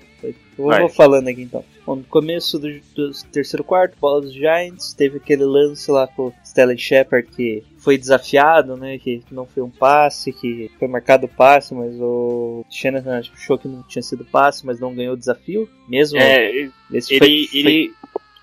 [0.59, 0.89] eu vou, Vai.
[0.89, 1.63] falando aqui então.
[1.85, 6.27] Bom, no começo do, do terceiro quarto, bola dos Giants, teve aquele lance lá com
[6.27, 8.97] o Stellan Shepard que foi desafiado, né?
[8.99, 13.67] Que não foi um passe, que foi marcado o passe, mas o Shanahan achou que
[13.67, 15.67] não tinha sido passe, mas não ganhou o desafio.
[15.87, 17.93] Mesmo É, esse ele, foi, ele-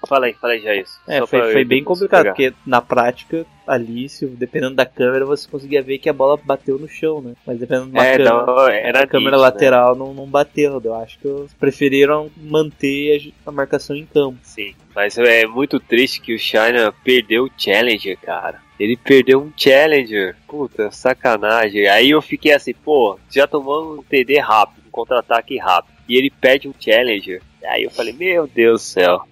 [0.06, 0.98] Fala aí, fala aí já isso.
[1.06, 2.34] É, Só foi, foi bem complicado, pegar.
[2.34, 6.78] porque na prática, ali, se, dependendo da câmera, você conseguia ver que a bola bateu
[6.78, 7.34] no chão, né?
[7.46, 9.36] Mas dependendo de uma É, câmera, não, era a câmera nítido, né?
[9.36, 10.80] lateral não, não bateu.
[10.84, 14.38] Eu acho que eles preferiram manter a, a marcação em campo.
[14.42, 18.60] Sim, mas é muito triste que o China perdeu o Challenger, cara.
[18.78, 20.36] Ele perdeu um Challenger.
[20.46, 21.86] Puta, sacanagem.
[21.88, 25.94] Aí eu fiquei assim, pô, já tomou um TD rápido, um contra-ataque rápido.
[26.08, 27.42] E ele perde um Challenger.
[27.64, 29.22] Aí eu falei, meu Deus do céu.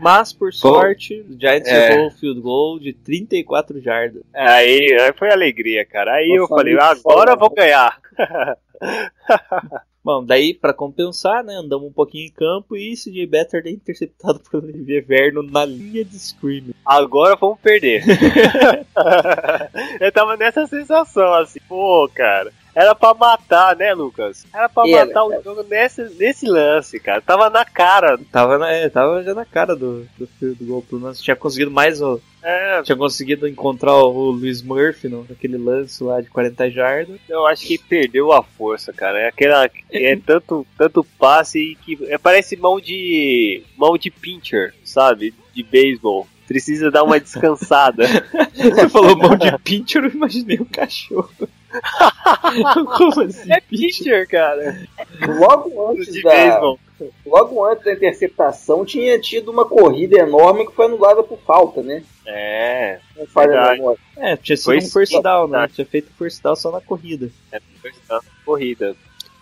[0.00, 1.90] Mas, por sorte, o Giants É.
[1.90, 4.22] levou o field goal de 34 jardas.
[4.34, 6.14] Aí, aí foi alegria, cara.
[6.14, 7.98] Aí eu Nossa, falei, muito agora eu vou ganhar.
[10.04, 14.38] Bom, daí, pra compensar, né, andamos um pouquinho em campo e CJ Better é interceptado
[14.50, 16.74] por Olivier Verno na linha de screaming.
[16.84, 18.04] Agora vamos perder.
[19.98, 22.52] eu tava nessa sensação, assim, pô, cara.
[22.74, 24.44] Era pra matar, né, Lucas?
[24.52, 27.20] Era pra Era, matar o jogo nesse, nesse lance, cara.
[27.20, 28.18] Tava na cara.
[28.32, 31.70] Tava, na- é, tava já na cara do, do field goal, pelo menos tinha conseguido
[31.70, 36.70] mais o, É, tinha conseguido encontrar o Luiz Murphy no, naquele lance lá de 40
[36.70, 37.18] jardas.
[37.28, 39.18] eu acho que perdeu a força, cara.
[39.20, 39.70] É aquela.
[39.92, 41.98] É tanto, tanto passe que.
[42.08, 43.62] É, parece mão de.
[43.76, 45.32] mão de pincher, sabe?
[45.54, 46.26] De beisebol.
[46.46, 48.04] Precisa dar uma descansada.
[48.54, 51.30] Você falou mão de pincher, eu imaginei um cachorro.
[52.96, 54.28] Como assim, é pincher?
[54.28, 54.80] cara.
[55.26, 56.78] Logo antes De da, beisebol.
[57.26, 62.02] logo antes da interceptação, tinha tido uma corrida enorme que foi anulada por falta, né?
[62.26, 62.98] É.
[63.16, 63.76] Não falha.
[64.16, 65.68] É, tinha sido Foi um first down, né?
[65.72, 67.28] Tinha feito first down só na corrida.
[67.52, 67.60] É
[68.08, 68.94] na corrida.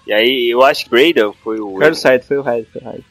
[0.06, 1.74] E aí, eu acho que Braden foi o.
[1.76, 3.04] Carlos Hyde, foi o Hyde, foi o Hyde.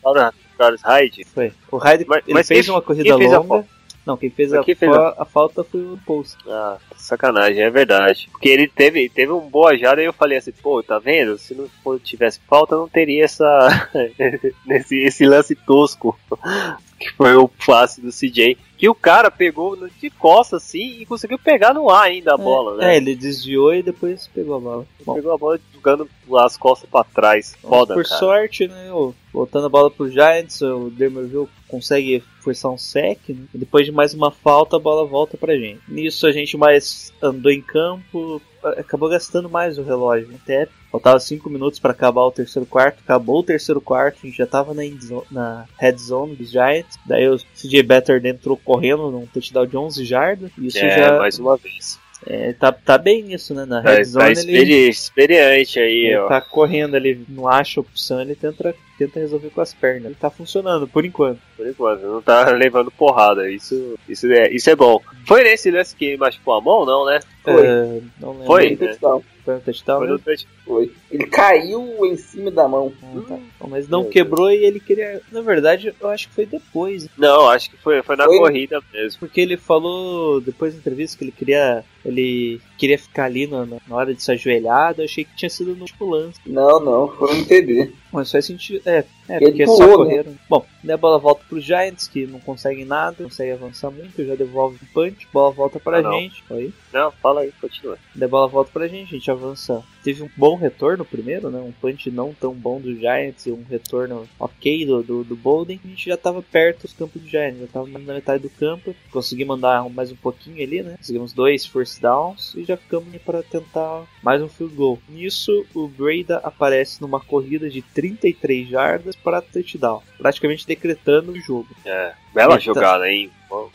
[0.57, 1.23] Carlos- Hyde.
[1.25, 1.53] Foi.
[1.71, 3.65] O Hyde, Mas- ele mas fez quem- uma corrida quem fez a longa.
[4.05, 6.35] Não, quem fez, a, quem fez fa- a falta foi o Post.
[6.47, 8.27] Ah, sacanagem, é verdade.
[8.31, 11.37] Porque ele teve, teve um boa jada e eu falei assim, pô, tá vendo?
[11.37, 13.89] Se não for- tivesse falta, não teria essa.
[14.65, 16.17] nesse, esse lance tosco.
[17.01, 18.55] Que foi o passe do CJ.
[18.77, 22.75] Que o cara pegou de costas assim e conseguiu pegar no ar ainda a bola,
[22.83, 22.97] É, né?
[22.97, 24.85] ele desviou e depois pegou a bola.
[25.03, 27.55] Bom, Pegou a bola jogando as costas pra trás.
[27.59, 28.19] Foda, por cara.
[28.19, 28.91] sorte, né,
[29.33, 34.13] voltando a bola pro Giants, o Demerville consegue forçar um sec, né, depois de mais
[34.13, 35.79] uma falta, a bola volta pra gente.
[35.87, 38.41] Nisso a gente mais andou em campo,
[38.77, 42.99] acabou gastando mais o relógio, né, até faltava 5 minutos pra acabar o terceiro quarto,
[43.03, 44.83] acabou o terceiro quarto, a gente já tava na,
[45.31, 50.03] na head zone dos Giants, daí o CJ Better entrou correndo num touchdown de 11
[50.05, 51.97] jardas, e isso É, já mais uma vez.
[52.27, 54.89] é, tá, tá bem nisso, né, na Tá, tá zone ele...
[54.89, 56.27] experi- experiente aí, Ele ó.
[56.27, 58.75] tá correndo, ele não acha opção, ele tenta,
[59.07, 60.05] tenta resolver com as pernas.
[60.05, 61.39] Ele tá funcionando, por enquanto.
[61.57, 63.49] Por enquanto, não tá levando porrada.
[63.49, 65.01] Isso, isso, é, isso é bom.
[65.25, 67.19] Foi nesse lance que ele machucou a mão, não, né?
[67.43, 67.65] Foi.
[67.65, 68.45] É, não lembro.
[68.45, 68.75] Foi?
[68.75, 69.23] Foi, touchdown.
[69.43, 70.13] Foi um touchdown, Foi né?
[70.13, 70.91] no Foi.
[71.09, 72.93] Ele caiu em cima da mão.
[73.01, 73.39] Ah, tá.
[73.59, 75.21] Bom, Mas não quebrou e ele queria.
[75.31, 77.07] Na verdade, eu acho que foi depois.
[77.17, 78.37] Não, acho que foi, foi na Foi?
[78.37, 79.19] corrida mesmo.
[79.19, 81.83] Porque ele falou depois da entrevista que ele queria.
[82.05, 84.93] Ele queria ficar ali na, na hora de se ajoelhar.
[84.97, 86.39] Eu achei que tinha sido no último lance.
[86.45, 87.91] Não, não, foi um TD.
[88.11, 88.81] Mas faz sentido.
[88.87, 89.95] É, é Ele porque pulou, só né?
[89.95, 90.33] correram.
[90.49, 94.25] Bom, daí a bola volta pro Giants, que não conseguem nada, não consegue avançar muito,
[94.25, 96.11] já devolve o punch, bola volta pra Ah, não.
[96.13, 96.43] gente.
[96.49, 97.97] Aí, Não, fala aí, continua.
[98.15, 99.83] daí a bola volta pra gente, a gente avança.
[100.03, 101.59] Teve um bom retorno primeiro, né?
[101.59, 105.79] Um punch não tão bom do Giants e um retorno ok do, do, do Bolden.
[105.85, 108.95] A gente já tava perto dos campos do Giants, já tava na metade do campo.
[109.11, 110.95] Consegui mandar mais um pouquinho ali, né?
[110.97, 114.97] Conseguimos dois first downs e já ficamos para tentar mais um field goal.
[115.07, 121.67] Nisso, o Breda aparece numa corrida de 33 jardas para touchdown, praticamente decretando o jogo.
[121.85, 122.13] É.
[122.33, 122.63] Bela Eita.
[122.65, 123.29] jogada, hein?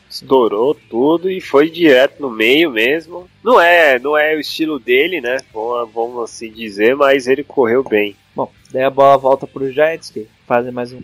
[0.08, 3.28] Estourou tudo e foi direto no meio mesmo.
[3.44, 5.38] Não é, não é o estilo dele, né?
[5.52, 8.16] Vamos, vamos assim dizer, mas ele correu bem.
[8.34, 11.00] Bom, daí a bola volta pro Giants, que fazem mais um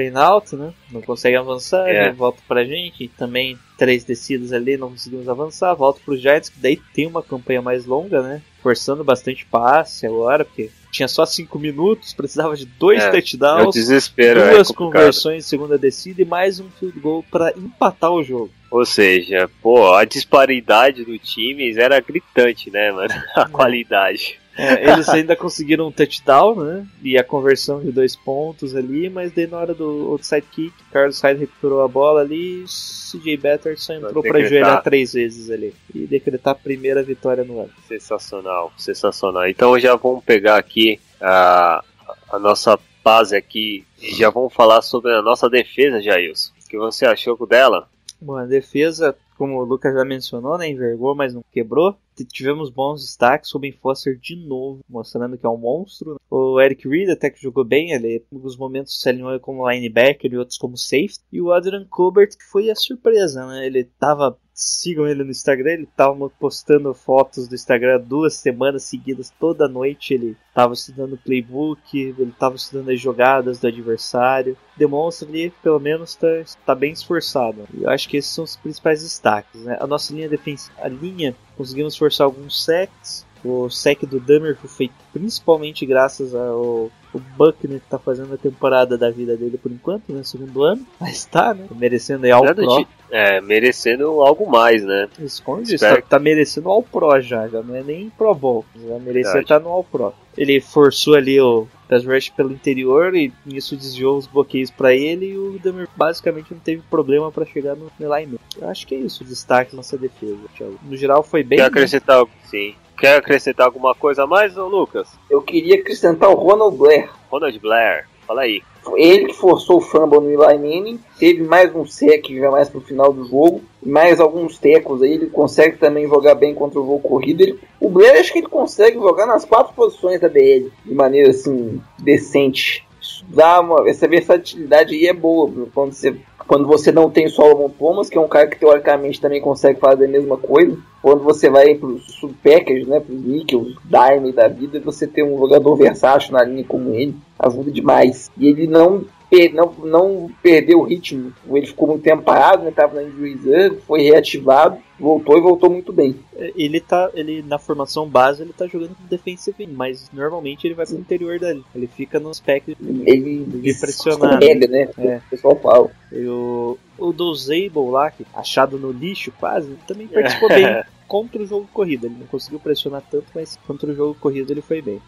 [0.00, 0.72] and out, né?
[0.90, 2.04] Não conseguem avançar, É.
[2.04, 3.08] daí volta pra gente.
[3.16, 5.74] Também três descidas ali, não conseguimos avançar.
[5.74, 8.42] Volta pro Giants, que daí tem uma campanha mais longa, né?
[8.62, 13.76] Forçando bastante passe agora, porque tinha só cinco minutos, precisava de dois É, É touchdowns,
[13.76, 14.74] é duas complicado.
[14.76, 18.50] conversões de segunda descida e mais um field goal pra empatar o jogo.
[18.70, 23.14] Ou seja, pô, a disparidade do time era gritante, né, mano?
[23.34, 24.38] A qualidade.
[24.58, 26.86] É, eles ainda conseguiram um touchdown, né?
[27.00, 31.20] E a conversão de dois pontos ali, mas daí na hora do outside kick, Carlos
[31.20, 34.46] Hyde recuperou a bola ali, CJ Better só entrou pra decretar.
[34.46, 37.70] ajoelhar três vezes ali e decretar a primeira vitória no ano.
[37.86, 39.48] Sensacional, sensacional.
[39.48, 41.84] Então já vamos pegar aqui a,
[42.30, 46.50] a nossa base aqui e já vamos falar sobre a nossa defesa, Jailson.
[46.64, 47.88] O que você achou dela?
[48.20, 51.96] Bom, a defesa, como o Lucas já mencionou, né, envergou, mas não quebrou.
[52.24, 56.20] Tivemos bons destaques, Ruben Foster de novo, mostrando que é um monstro.
[56.30, 60.32] O Eric Reed até que jogou bem, ele em alguns momentos se alinhou como linebacker
[60.32, 61.20] e outros como safety.
[61.32, 64.38] E o Adrian Colbert, que foi a surpresa, né, ele tava...
[64.60, 70.14] Sigam ele no Instagram, ele tava postando fotos do Instagram duas semanas seguidas, toda noite
[70.14, 74.56] ele tava estudando playbook, ele tava estudando as jogadas do adversário.
[74.76, 76.26] Demonstra ali, pelo menos, tá,
[76.66, 77.68] tá bem esforçado.
[77.72, 79.62] Eu acho que esses são os principais destaques.
[79.62, 79.76] Né?
[79.78, 83.26] A nossa linha defensiva, a linha, conseguimos forçar alguns sacks.
[83.44, 88.36] O sec do Dummer foi feito principalmente graças ao o Buckner que tá fazendo a
[88.36, 90.22] temporada da vida dele por enquanto, né?
[90.22, 90.86] Segundo ano.
[91.00, 91.66] Mas tá, né?
[91.74, 92.86] Merecendo aí Nada Pro.
[93.10, 95.08] é, merecendo algo mais, né?
[95.18, 98.98] Esconde isso, tá, tá merecendo All Pro já, já não é nem Pro Bowl, já
[98.98, 100.12] merecia estar no All Pro.
[100.36, 105.30] Ele forçou ali o pass rush pelo interior e isso desviou os bloqueios pra ele
[105.30, 108.38] e o Dummer basicamente não teve problema pra chegar no no alignment.
[108.60, 110.78] Eu acho que é isso, o destaque nossa defesa, Thiago.
[110.82, 111.58] No geral foi bem.
[111.58, 112.74] Quer acrescentar, sim.
[112.98, 115.08] Quer acrescentar alguma coisa a mais, ô Lucas?
[115.30, 117.08] Eu queria acrescentar o Ronald Blair.
[117.30, 118.60] Ronald Blair, fala aí.
[118.96, 122.80] Ele que forçou o fumble no Eli Manning, teve mais um sec já mais pro
[122.80, 127.00] final do jogo, mais alguns tecos aí, ele consegue também jogar bem contra o jogo
[127.00, 127.42] corrido.
[127.42, 131.30] Ele- o Blair acho que ele consegue jogar nas quatro posições da BL de maneira
[131.30, 132.84] assim decente.
[133.28, 136.16] Dá uma, essa versatilidade aí é boa quando você
[136.48, 139.78] quando você não tem o Solomon Thomas, que é um cara que teoricamente também consegue
[139.78, 144.32] fazer a mesma coisa, quando você vai para os subpackers, né, para os nickels, dime
[144.32, 148.30] da vida, você ter um jogador versátil na linha como ele, ajuda demais.
[148.38, 152.70] E ele não, per- não, não perdeu o ritmo, ele ficou muito tempo parado, né,
[152.70, 156.16] estava na injury reserve, foi reativado, voltou e voltou muito bem.
[156.56, 160.74] Ele tá, ele na formação base ele tá jogando com defensive end, mas normalmente ele
[160.74, 161.62] vai pro interior dali.
[161.74, 164.34] Ele fica nos packs Ele De pressionar.
[164.34, 165.16] escorrega, né, É.
[165.26, 165.90] o pessoal fala.
[166.12, 170.64] E o, o Dozable lá, que achado no lixo quase, também participou bem
[171.08, 172.06] contra o jogo corrido.
[172.06, 175.02] Ele não conseguiu pressionar tanto, mas contra o jogo corrido ele foi bem.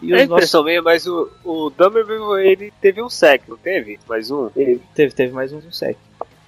[0.00, 3.98] E os nossos, impressão minha, mas o, o Dummerville, ele teve um sec, não teve?
[4.08, 4.48] Mais um?
[4.94, 5.98] teve, teve mais um sec.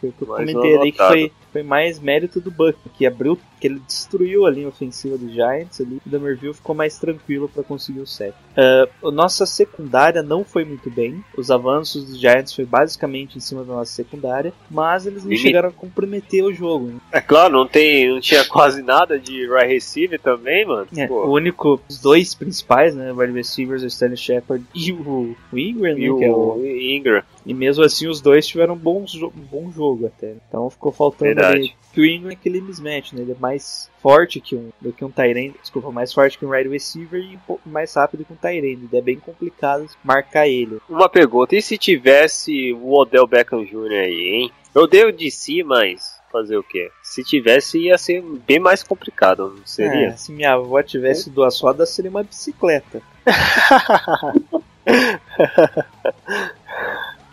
[0.03, 4.45] Eu comentei ali que foi, foi mais mérito do Buck, que abriu, que ele destruiu
[4.45, 6.01] a linha ofensiva dos Giants ali.
[6.05, 8.35] O Dummerville ficou mais tranquilo para conseguir o sec.
[8.57, 11.23] Ah, a nossa secundária não foi muito bem.
[11.39, 15.47] Os avanços dos Giants foi basicamente em cima da nossa secundária, mas eles não Limite.
[15.47, 16.89] chegaram a comprometer o jogo.
[16.89, 16.95] né?
[17.13, 20.89] É claro, não, tem, não tinha quase nada de right receiver também, mano.
[20.97, 25.59] É, o único, os dois principais, né, wide receivers, o Stanley Shepard e o, o
[25.59, 27.23] Ingram, né, e que é o o, Ingram.
[27.47, 30.35] e mesmo assim os dois tiveram bons jo- um bom jogo até.
[30.49, 31.77] Então ficou faltando Verdade.
[31.93, 35.05] que o Ingram é aquele mismatch, né, ele é mais forte que um, do que
[35.05, 38.33] um Tyrant, desculpa, mais forte que um wide receiver e um pouco mais rápido que
[38.33, 40.79] um Tyrant, é bem complicado marcar ele.
[40.89, 43.93] Uma pergunta, e se tivesse o Odell Beckham Jr.
[43.93, 44.53] aí, hein?
[44.75, 46.91] Eu dei o de si, mas fazer o quê?
[47.01, 50.09] Se tivesse, ia ser bem mais complicado, não seria?
[50.09, 53.01] É, se minha avó tivesse duas rodas, seria uma bicicleta.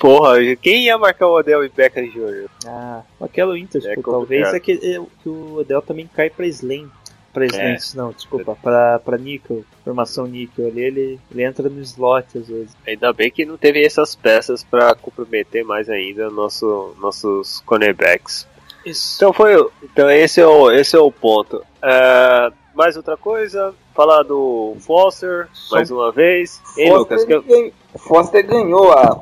[0.02, 2.50] Porra, quem ia marcar o Odell Beckham Jr.?
[2.66, 6.46] Ah, aquela Inter, É tipo, talvez é que, é, que o Odell também cai pra
[6.48, 6.90] Slam.
[7.32, 7.78] Pra Slam, É.
[7.96, 12.76] não, desculpa, pra, pra Nickel, formação Nickel ali, ele, ele entra no slot às vezes.
[12.86, 18.46] Ainda bem que não teve essas peças pra comprometer mais ainda nosso, nossos cornerbacks.
[18.86, 19.14] Isso.
[19.18, 21.64] Então foi, o- então esse é o, esse é o ponto.
[21.82, 26.60] É, mais outra coisa, falar do Foster Só- mais uma vez.
[26.78, 27.20] Hein, Lucas?
[27.22, 29.22] Foster, Que- ganhou- Foster ganhou a,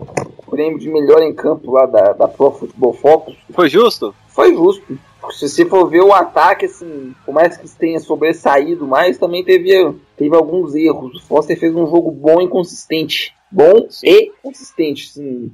[0.60, 3.38] prêmio de melhor em campo lá da, da Pro Football Focus.
[3.54, 4.14] foi justo?
[4.28, 5.00] Foi justo.
[5.32, 9.96] Se você for ver o ataque, assim, por mais que tenha sobressaído mais, também teve,
[10.18, 11.16] teve alguns erros.
[11.16, 13.34] O Foster fez um jogo bom e consistente.
[13.52, 15.52] bom e consistente, assim,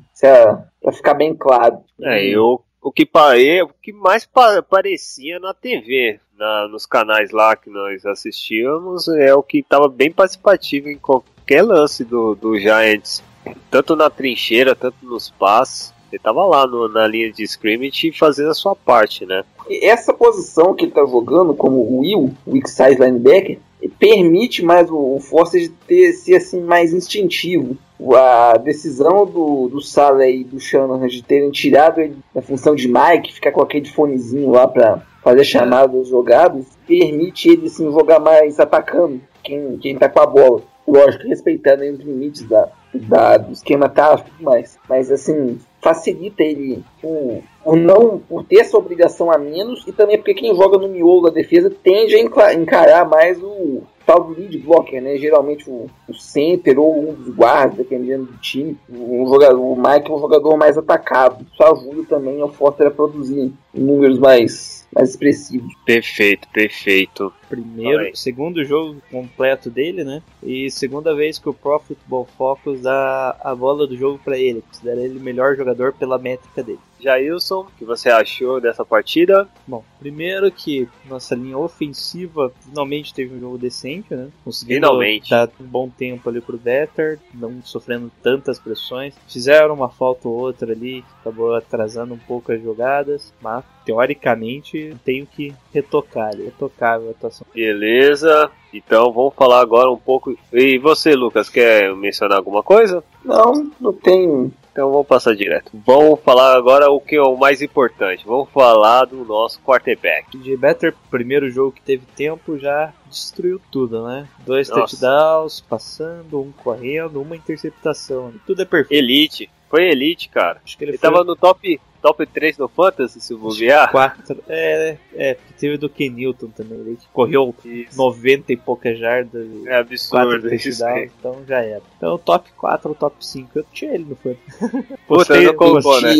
[0.82, 1.80] pra ficar bem claro.
[2.02, 7.32] É, eu, o que, pare, o que mais pa- parecia na TV, na, nos canais
[7.32, 12.58] lá que nós assistíamos, é o que estava bem participativo em qualquer lance do, do
[12.58, 13.24] Giants.
[13.70, 15.94] Tanto na trincheira, tanto nos passes.
[16.12, 19.44] Ele tava lá no- na linha de scrimmage fazendo a sua parte, né?
[19.82, 23.58] Essa posição que ele tá jogando, como o Will, weak side linebacker,
[24.00, 27.76] permite mais o, o Foster ter, ser assim, mais instintivo.
[28.16, 32.88] A decisão do, do Sala e do Shanahan de terem tirado ele da função de
[32.88, 38.60] Mike, ficar com aquele fonezinho lá pra fazer chamadas jogadas, permite ele assim, jogar mais
[38.60, 40.62] atacando quem, quem tá com a bola.
[40.88, 42.70] Lógico, respeitando os limites da,
[43.00, 44.78] da- do esquema tático mais.
[44.90, 50.18] Mas assim, facilita ele por, por não por ter essa obrigação a menos e também
[50.18, 54.34] porque quem joga no miolo da defesa tende a enca- encarar mais o tal do
[54.40, 55.18] lead blocker, né?
[55.18, 58.78] Geralmente o, o center ou um dos guardas, dependendo do time.
[58.88, 61.46] Um jogador, o Mike é um jogador mais atacado.
[61.52, 65.74] Isso ajuda também ao Foster a produzir números mais, mais expressivos.
[65.86, 67.34] Perfeito, perfeito.
[67.50, 70.22] Primeiro, segundo jogo completo dele, né?
[70.44, 74.62] E segunda vez que o Pro Football Focus dá a bola do jogo pra ele,
[74.62, 76.80] considera ele o melhor jogador pela métrica dele.
[77.00, 79.48] Jailson, o que você achou dessa partida?
[79.68, 84.30] Bom, primeiro que nossa linha ofensiva finalmente teve um jogo decente, né?
[84.44, 85.30] Conseguindo Finalmente.
[85.30, 89.14] dar um bom tempo ali pro Better, não sofrendo tantas pressões.
[89.28, 95.28] Fizeram uma falta ou outra ali, acabou atrasando um pouco as jogadas, mas teoricamente tenho
[95.28, 97.35] que retocar, retocável a atuação.
[97.54, 98.50] Beleza.
[98.74, 100.38] Então vamos falar agora um pouco.
[100.52, 103.04] E você, Lucas, quer mencionar alguma coisa?
[103.24, 104.52] Não, não tem.
[104.72, 105.72] Então vamos passar direto.
[105.86, 108.26] Vamos falar agora o que é o mais importante.
[108.26, 110.38] Vamos falar do nosso quarterback.
[110.38, 114.28] DJ Better, primeiro jogo que teve tempo, já destruiu tudo, né?
[114.46, 114.82] Dois Nossa.
[114.82, 118.34] touchdowns, passando, um correndo, uma interceptação.
[118.46, 119.02] Tudo é perfeito.
[119.02, 119.50] Elite.
[119.70, 120.62] Foi elite, cara.
[120.64, 123.90] Acho que ele, Ele foi tava no top, top 3 no Fantasy, se bobear.
[123.90, 124.38] quatro.
[124.48, 126.78] É, é, porque teve do Ken Newton também.
[126.78, 127.98] Ele correu Isso.
[127.98, 129.44] 90 e poucas jardas.
[129.66, 131.10] É Quatro absurdo isso aí.
[131.20, 131.82] então já era.
[131.98, 133.50] Então, top 4 ou top 5.
[133.58, 134.84] Eu tinha ele no Fantasy.
[135.08, 136.14] Puta, Apostei, não colocou, né?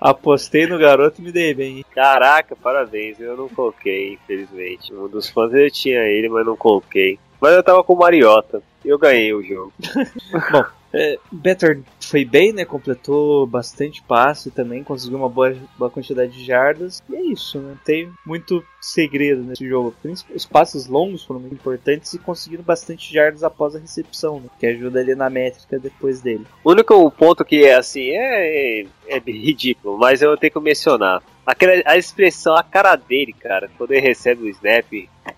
[0.00, 1.84] Apostei no garoto e me dei bem.
[1.92, 3.18] Caraca, parabéns.
[3.18, 4.94] Eu não coloquei, infelizmente.
[4.94, 7.18] Um dos fãs eu tinha ele, mas não coloquei.
[7.40, 8.62] Mas eu tava com o Mariota.
[8.84, 9.72] E eu ganhei o jogo.
[10.94, 12.64] É, Better foi bem, né?
[12.64, 17.02] Completou bastante passe também, conseguiu uma boa, boa quantidade de jardas.
[17.10, 17.76] E é isso, né?
[17.84, 19.94] Tem muito segredo nesse jogo.
[20.32, 24.48] Os passes longos foram muito importantes e conseguiram bastante jardas após a recepção, né?
[24.58, 26.46] Que ajuda ali na métrica depois dele.
[26.62, 31.22] O único ponto que é assim, é, é, é ridículo, mas eu tenho que mencionar.
[31.44, 34.86] Aquela, a expressão, a cara dele, cara, quando ele recebe o snap,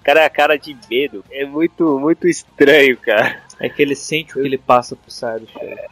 [0.06, 1.24] cara, a cara de medo.
[1.32, 3.42] É muito, muito estranho, cara.
[3.58, 5.48] É que ele sente o que ele passa pro Sardo.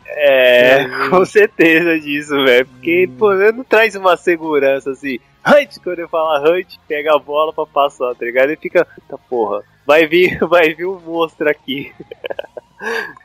[0.07, 2.67] É, com certeza disso, velho.
[2.67, 5.19] Porque, pô, ele não traz uma segurança assim.
[5.45, 8.51] Hunt, quando ele fala Hunt, pega a bola pra passar, tá ligado?
[8.51, 11.93] Ele fica, eita porra, vai vir, vai vir um monstro aqui.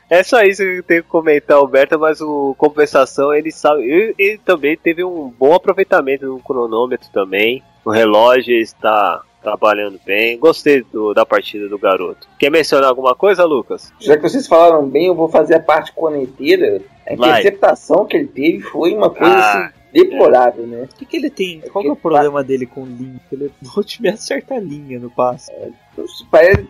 [0.08, 3.82] É só isso que eu tenho que comentar, Alberto, mas o compensação, ele sabe.
[3.82, 7.62] Ele, ele também teve um bom aproveitamento no cronômetro também.
[7.84, 10.38] O relógio está trabalhando bem.
[10.38, 12.28] Gostei do- da partida do garoto.
[12.38, 13.92] Quer mencionar alguma coisa, Lucas?
[14.00, 16.80] Já que vocês falaram bem, eu vou fazer a parte corneteira.
[17.06, 17.30] A Vai.
[17.30, 20.84] interceptação que ele teve foi uma coisa Ah, assim, deplorável, né?
[20.92, 21.60] O que, que ele tem?
[21.72, 23.20] Qual que é o problema dele com linha?
[23.32, 25.50] Ele no time acerta a linha no passe.
[25.98, 26.68] Isso Parece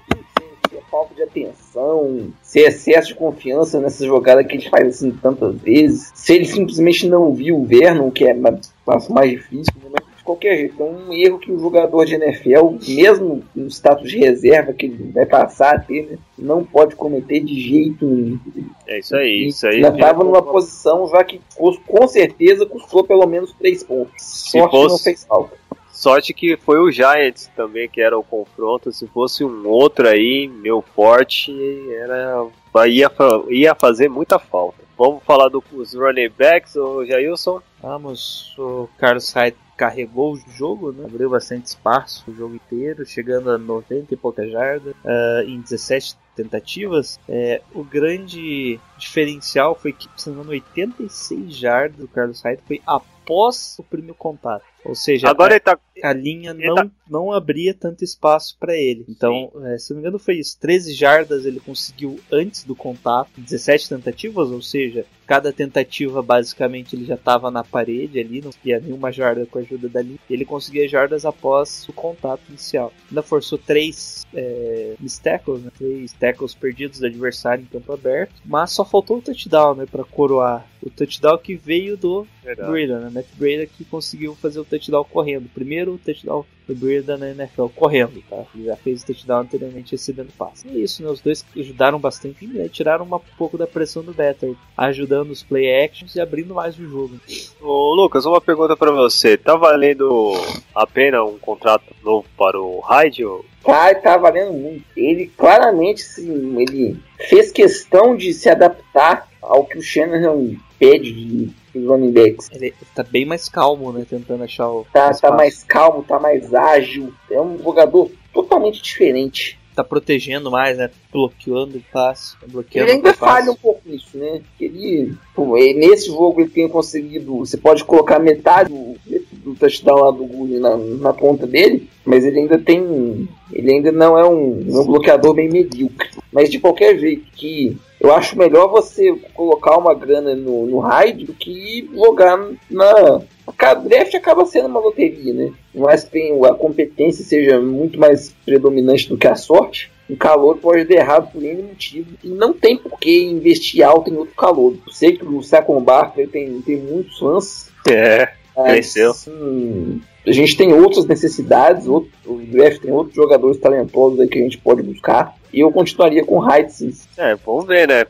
[0.70, 5.10] que é falta de atenção, ser excesso de confiança nessa jogada que ele faz assim
[5.10, 6.10] tantas vezes.
[6.14, 8.70] Se ele simplesmente não viu o Vernon, que é mais,
[9.10, 9.99] mais difícil, né?
[10.20, 14.18] De qualquer jeito, é um erro que o jogador de NFL, mesmo no status de
[14.18, 18.38] reserva que ele vai passar a ter, né, não pode cometer de jeito nenhum.
[18.86, 19.80] É isso aí, isso aí.
[19.80, 21.40] Já estava numa posição já que
[21.86, 24.12] com certeza custou pelo menos três pontos.
[24.18, 25.56] Sorte fosse- não fez falta.
[25.90, 28.92] Sorte que foi o Giants também, que era o confronto.
[28.92, 31.52] Se fosse um outro aí, meu forte,
[31.92, 32.46] era,
[32.86, 33.10] ia,
[33.48, 34.78] ia fazer muita falta.
[34.96, 35.64] Vamos falar dos
[35.94, 37.60] running backs, o Jailson?
[37.82, 41.06] Vamos, o Carlos Hyde carregou o jogo, né?
[41.06, 46.18] abriu bastante espaço o jogo inteiro, chegando a 90 e poucas jardas ah, em 17
[46.36, 47.18] tentativas.
[47.26, 52.82] É, o grande diferencial foi que, engano, 86 jardas do Carlos Hyde foi
[53.30, 54.64] após o primeiro contato.
[54.84, 55.78] Ou seja, Agora ele tá.
[56.02, 59.04] a, a linha não, tá- não abria tanto espaço para ele.
[59.08, 60.58] Então, é, se não me engano, foi isso.
[60.58, 67.04] 13 jardas ele conseguiu antes do contato, 17 tentativas, ou seja, cada tentativa basicamente ele
[67.04, 70.18] já estava na parede ali, não conseguia nenhuma jarda com a ajuda da linha.
[70.28, 72.92] Ele conseguia jardas após o contato inicial.
[73.08, 75.70] Ainda forçou três é, miss tackles, né?
[75.76, 80.04] três tackles perdidos do adversário em campo aberto, mas só faltou o touchdown, né, para
[80.04, 80.66] coroar.
[80.82, 82.70] O touchdown que veio do Verdade.
[82.70, 83.10] Breda, né?
[83.12, 85.48] Matt Breda que conseguiu fazer o touchdown correndo.
[85.52, 88.44] Primeiro touchdown do Breda na NFL correndo, tá?
[88.54, 90.66] Ele já fez o touchdown anteriormente recebendo passe.
[90.68, 91.10] E é isso, né?
[91.10, 92.68] Os dois ajudaram bastante, né?
[92.68, 96.84] tiraram um pouco da pressão do Better, ajudando os play actions e abrindo mais o
[96.88, 97.20] jogo.
[97.60, 99.36] Ô, Lucas, uma pergunta pra você.
[99.36, 100.32] Tá valendo
[100.74, 103.24] a pena um contrato novo para o Hyde?
[103.24, 104.82] ou- Tá, tá valendo muito.
[104.96, 106.96] Ele claramente, sim, ele
[107.28, 111.50] fez questão de se adaptar ao que o Shanahan pede de
[111.86, 112.48] running backs.
[112.50, 114.06] Ele, tá bem mais calmo, né?
[114.08, 114.86] Tentando achar o.
[114.92, 117.12] Tá, tá mais calmo, tá mais ágil.
[117.30, 119.58] É um jogador totalmente diferente.
[119.76, 120.90] Tá protegendo mais, né?
[121.12, 122.34] Bloqueando o passe.
[122.48, 124.40] Bloqueando Ele ainda falha um pouco nisso, né?
[124.60, 127.38] Ele, pô, ele- nesse jogo ele tem conseguido.
[127.38, 128.96] Você pode colocar metade do,
[129.32, 133.28] do touchdown lá do Gulli na, na ponta dele, mas ele ainda tem.
[133.52, 136.08] Ele ainda não é um, um bloqueador bem medíocre.
[136.32, 141.26] Mas de qualquer jeito, que eu acho melhor você colocar uma grana no, no raid
[141.26, 143.20] do que jogar na.
[143.58, 145.52] A draft acaba sendo uma loteria, né?
[145.74, 149.92] Mas tem a competência seja muito mais predominante do que a sorte.
[150.08, 152.08] Um calor pode dar errado por N motivo.
[152.24, 154.74] E não tem por que investir alto em outro calor.
[154.86, 157.70] Eu sei que o Saquon Barkley tem, tem muitos fãs.
[157.88, 159.12] É, Cresceu.
[159.28, 161.86] hum, a gente tem outras necessidades.
[161.86, 165.34] Outro, o draft tem outros jogadores talentosos aí que a gente pode buscar.
[165.52, 166.92] E eu continuaria com sim.
[167.16, 168.06] é, vamos ver, né?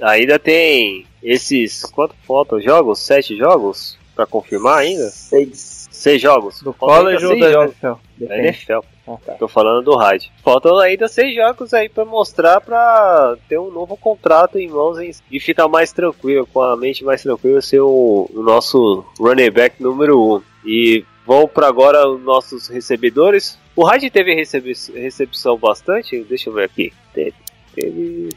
[0.00, 1.84] Ainda tem esses.
[1.84, 3.00] Quanto faltam jogos?
[3.00, 3.96] Sete jogos?
[4.14, 5.08] Pra confirmar ainda?
[5.10, 5.88] Seis.
[5.90, 6.60] Seis jogos.
[6.60, 7.74] Do college ou da jogos.
[7.74, 8.26] NFL?
[8.26, 8.38] Da.
[8.38, 8.80] NFL.
[9.06, 9.32] Ah, tá.
[9.34, 10.32] Tô falando do Hyde.
[10.44, 15.10] Faltam ainda seis jogos aí pra mostrar pra ter um novo contrato em mãos hein,
[15.30, 19.82] e ficar mais tranquilo, com a mente mais tranquila, ser o, o nosso running back
[19.82, 20.42] número um.
[20.64, 23.58] E vamos pra agora os nossos recebedores.
[23.74, 26.22] O Hyde teve recebe- recepção bastante?
[26.24, 26.92] Deixa eu ver aqui.
[27.14, 27.34] Teve.
[27.74, 28.28] Teve.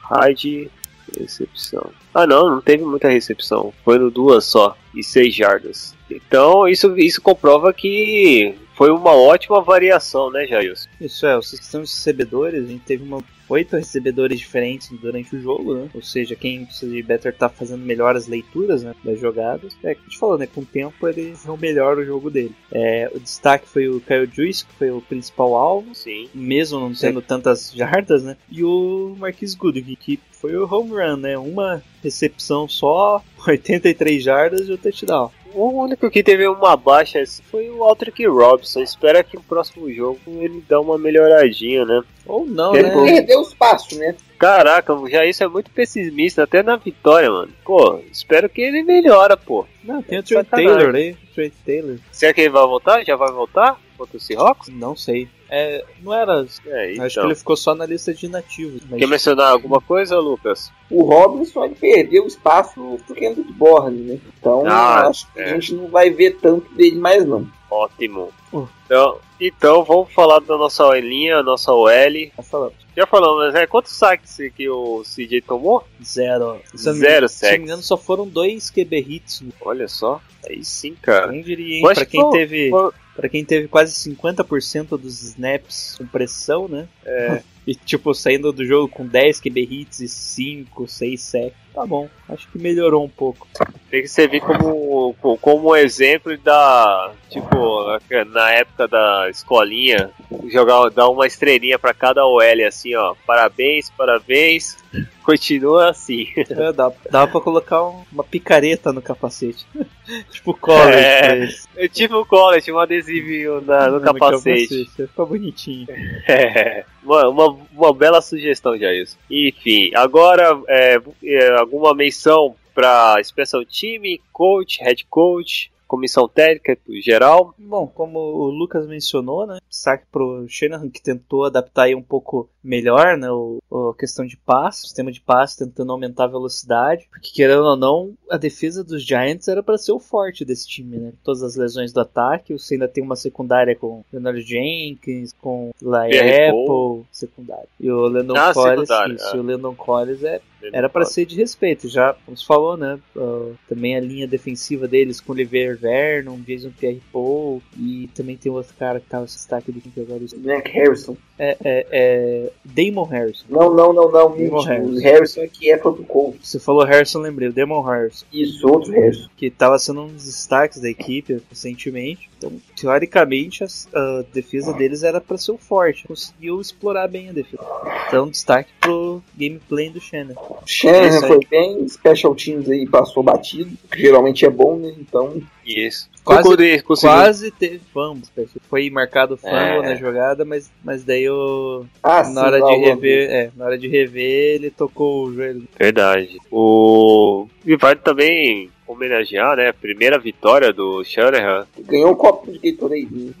[0.00, 0.70] Hyde.
[1.18, 1.90] Recepção.
[2.14, 3.72] Ah não, não teve muita recepção.
[3.84, 4.76] Foi no duas só.
[4.94, 5.94] E seis jardas.
[6.10, 10.88] Então isso, isso comprova que foi uma ótima variação, né, Jailson?
[11.00, 15.40] Isso é, os questão de recebedores, a gente teve uma, oito recebedores diferentes durante o
[15.40, 15.88] jogo, né?
[15.94, 19.76] Ou seja, quem o Better tá fazendo melhor as leituras né, das jogadas.
[19.82, 20.46] É, que a gente falou, né?
[20.46, 22.54] Com o tempo ele não melhora o jogo dele.
[22.70, 26.28] É, o destaque foi o Kyle Juice, que foi o principal alvo, Sim.
[26.34, 28.36] mesmo não tendo tantas jardas, né?
[28.50, 31.36] E o Marquis Goodwin, que foi o home run, né?
[31.36, 35.30] Uma recepção só, 83 jardas e o touchdown.
[35.54, 38.80] O único que teve uma baixa assim foi o Aldrich Robson.
[38.80, 42.02] Espera que no próximo jogo ele dá uma melhoradinha, né?
[42.26, 42.90] Ou não, É né?
[42.90, 43.04] bom.
[43.04, 44.14] Perdeu espaço, né?
[44.38, 47.52] Caraca, já isso é muito pessimista, até na vitória, mano.
[47.64, 49.66] Pô, espero que ele melhora, pô.
[49.84, 50.44] Não, tem o Trey.
[50.44, 51.16] Taylor aí.
[51.34, 51.96] Trey Taylor.
[52.10, 53.04] Será que ele vai voltar?
[53.04, 53.78] Já vai voltar?
[54.02, 54.68] Contra o Seahawks?
[54.68, 55.28] Não sei.
[55.48, 56.32] É, não era.
[56.34, 56.54] É, Acho
[56.96, 57.24] que então.
[57.26, 58.82] ele ficou só na lista de nativos.
[58.90, 60.72] Mas Quer mencionar alguma coisa, Lucas?
[60.90, 64.18] O Robinson ele perdeu espaço pro Kendrick Bourne, né?
[64.40, 65.44] Então Ah, acho que é.
[65.44, 67.46] a gente não vai ver tanto dele mais não.
[67.70, 68.30] Ótimo.
[68.52, 68.66] Uh.
[68.86, 71.88] Então, então vamos falar da nossa linha, nossa OL.
[72.36, 72.72] tá falando.
[72.94, 73.66] Já falamos, né?
[73.66, 75.82] Quantos saques que o CJ tomou?
[76.04, 76.60] Zero.
[76.74, 77.58] Se Zero Se eu não me sacks.
[77.62, 79.40] engano, só foram dois QB hits.
[79.40, 79.50] né?
[79.62, 80.20] Olha só.
[80.46, 81.30] Aí sim, cara.
[81.30, 81.82] Quem diria, hein?
[81.82, 86.68] Mas Pra quem, foi- teve, foi- pra quem teve quase 50% dos snaps com pressão,
[86.68, 86.88] né?
[87.04, 87.42] É.
[87.66, 91.62] E tipo, saindo do jogo com 10 QB hits e 5, 6 sacks.
[91.72, 92.06] Tá bom.
[92.28, 93.46] Acho que melhorou um pouco.
[93.90, 97.12] Tem que servir como, co- como exemplo da.
[97.30, 97.98] Tipo,
[98.30, 100.10] na época da escolinha,
[100.50, 103.14] jogar, dar uma estrelinha pra cada OL assim, ó.
[103.26, 104.76] Parabéns, parabéns.
[105.24, 106.26] Continua assim.
[106.50, 109.64] É, dá, dá pra colocar um- uma picareta no capacete.
[110.30, 111.88] tipo college É.
[111.88, 114.90] tive um college, um adesivinho na- no capacete.
[114.98, 115.86] Vai ficar bonitinho.
[116.28, 119.08] É, uma, uma, uma bela sugestão, Jair.
[119.30, 127.54] Enfim, agora é, é, alguma menção para Special Time, Coach, Head Coach, Comissão Técnica geral.
[127.58, 129.58] Bom, como o Lucas mencionou, né?
[129.68, 133.30] Saque pro Shanahan que tentou adaptar aí um pouco melhor, né?
[133.30, 133.58] O,
[133.90, 137.06] a questão de passe, o sistema de passe tentando aumentar a velocidade.
[137.10, 140.96] Porque querendo ou não, a defesa dos Giants era para ser o forte desse time,
[140.96, 141.12] né?
[141.22, 146.48] Todas as lesões do ataque, você ainda tem uma secundária com Leonard Jenkins, com Laia
[146.48, 147.68] Apple, secundária.
[147.78, 148.88] E o Landon Ah, Collins,
[149.20, 149.38] isso, é.
[149.38, 150.40] o Landon Collins é
[150.72, 152.98] Era pra ser de respeito, já, como você falou, né?
[153.16, 158.74] Uh, também a linha defensiva deles com Oliver Vernon, Jason Pierre-Paul e também tem outro
[158.78, 160.22] cara que tava no destaque do time agora.
[160.38, 161.16] Mac Harrison.
[161.38, 163.44] É, é, é Damon Harrison.
[163.48, 164.30] Não, não, não, não.
[164.30, 164.68] Damon Harrison.
[164.68, 164.92] Harrison.
[164.92, 166.48] O Harrison é que é foi pro Colts.
[166.48, 168.24] Você falou Harrison, lembrei, o Damon Harrison.
[168.32, 169.28] Isso, outro Harrison.
[169.36, 172.30] que estava sendo um dos destaques da equipe recentemente.
[172.38, 176.06] Então, teoricamente, a, a defesa deles era para ser o forte.
[176.06, 177.64] Conseguiu explorar bem a defesa.
[178.08, 180.34] Então, destaque pro gameplay do Shannon.
[180.62, 184.92] O Shanahan foi bem, Special Teams aí passou batido, que geralmente é bom, né?
[184.98, 186.10] Então, Isso.
[186.24, 188.22] Quase- Quase teve fumble.
[188.70, 189.82] Foi marcado fumble É.
[189.82, 193.76] na jogada, mas, mas daí o, ah, na hora lá de rever, é, na hora
[193.78, 195.66] de rever, ele tocou o joelho.
[195.78, 196.38] Verdade.
[196.50, 197.46] O.
[197.66, 199.68] E vale também homenagear, né?
[199.68, 201.66] a Primeira vitória do Shanahan.
[201.86, 203.32] Ganhou um copo de Gatorade né.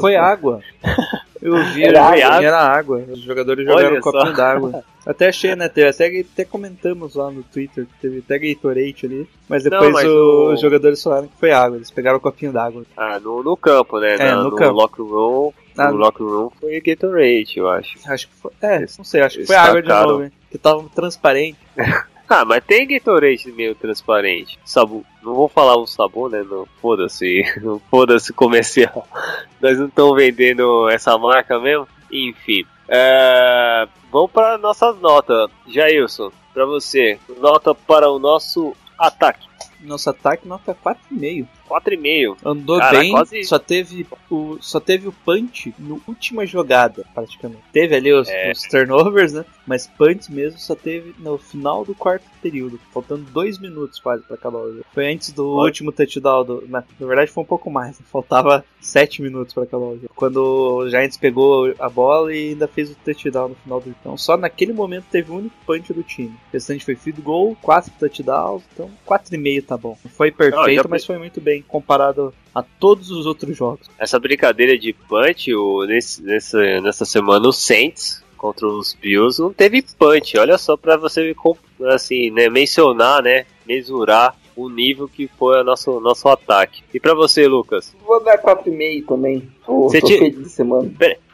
[0.00, 0.60] Foi água.
[1.42, 2.46] Eu vi, Era era, água?
[2.46, 2.98] era água.
[3.10, 4.84] Os jogadores Olha jogaram um copinho d'água.
[5.04, 5.68] Até achei, né?
[5.68, 9.28] Teve, até, até comentamos lá no Twitter que teve até Gatorade ali.
[9.48, 10.10] Mas depois Não, mas o-
[10.50, 11.76] o- os jogadores falaram que foi água.
[11.76, 12.84] Eles pegaram o copinho d'água.
[12.96, 14.14] Ah, no, no campo, né?
[14.20, 14.72] É, no no campo.
[14.76, 15.52] locker room.
[15.76, 17.98] Ah, no locker room foi Gatorade, eu acho.
[18.06, 18.52] Acho que foi.
[18.62, 20.32] É, não sei, acho que foi água de novo, hein?
[20.48, 21.58] Que tava transparente.
[22.34, 24.58] Ah, mas tem Gatorade meio transparente.
[24.64, 25.04] Sabu...
[25.22, 26.42] Não vou falar o sabor, né?
[26.42, 27.42] Não, foda-se.
[27.60, 29.06] Não foda-se comercial.
[29.60, 31.86] Nós não estamos vendendo essa marca mesmo.
[32.10, 32.64] Enfim.
[32.88, 33.86] É...
[34.10, 35.50] Vamos para nossas notas.
[35.68, 37.18] Jailson, para você.
[37.38, 39.46] Nota para o nosso ataque.
[39.82, 41.46] Nosso ataque nota 4,5.
[41.68, 42.36] 4,5.
[42.44, 47.62] Andou Cara, bem, quase- só teve o só teve o punch no última jogada, praticamente.
[47.72, 48.50] Teve ali os, É.
[48.52, 49.44] os turnovers, né?
[49.66, 54.34] Mas punch mesmo só teve no final do quarto período, faltando dois minutos quase pra
[54.34, 54.84] acabar o jogo.
[54.92, 55.66] Foi antes do Olha.
[55.66, 58.04] último touchdown do, na, na verdade foi um pouco mais, né?
[58.10, 60.10] faltava sete minutos pra acabar o jogo.
[60.16, 63.96] Quando o Giants pegou a bola e ainda fez o touchdown no final do jogo.
[64.00, 66.30] Então só naquele momento teve o único punch do time.
[66.30, 69.96] O restante foi field goal, quatro touchdowns, então 4,5 tá bom.
[70.04, 73.90] Não foi perfeito, já- mas foi muito bem comparado a todos os outros jogos.
[73.98, 79.52] Essa brincadeira de punch, o, nesse, nessa, nessa semana, o Saints contra os Bills não
[79.52, 80.38] teve punch.
[80.38, 81.34] Olha só pra você
[81.90, 86.82] assim, né, mencionar, né, mesurar o nível que foi o nosso, nosso ataque.
[86.92, 87.94] E pra você, Lucas?
[88.04, 89.48] Vou dar 4,5 também.
[89.64, 90.90] Tô, Você tô ti- feliz de semana.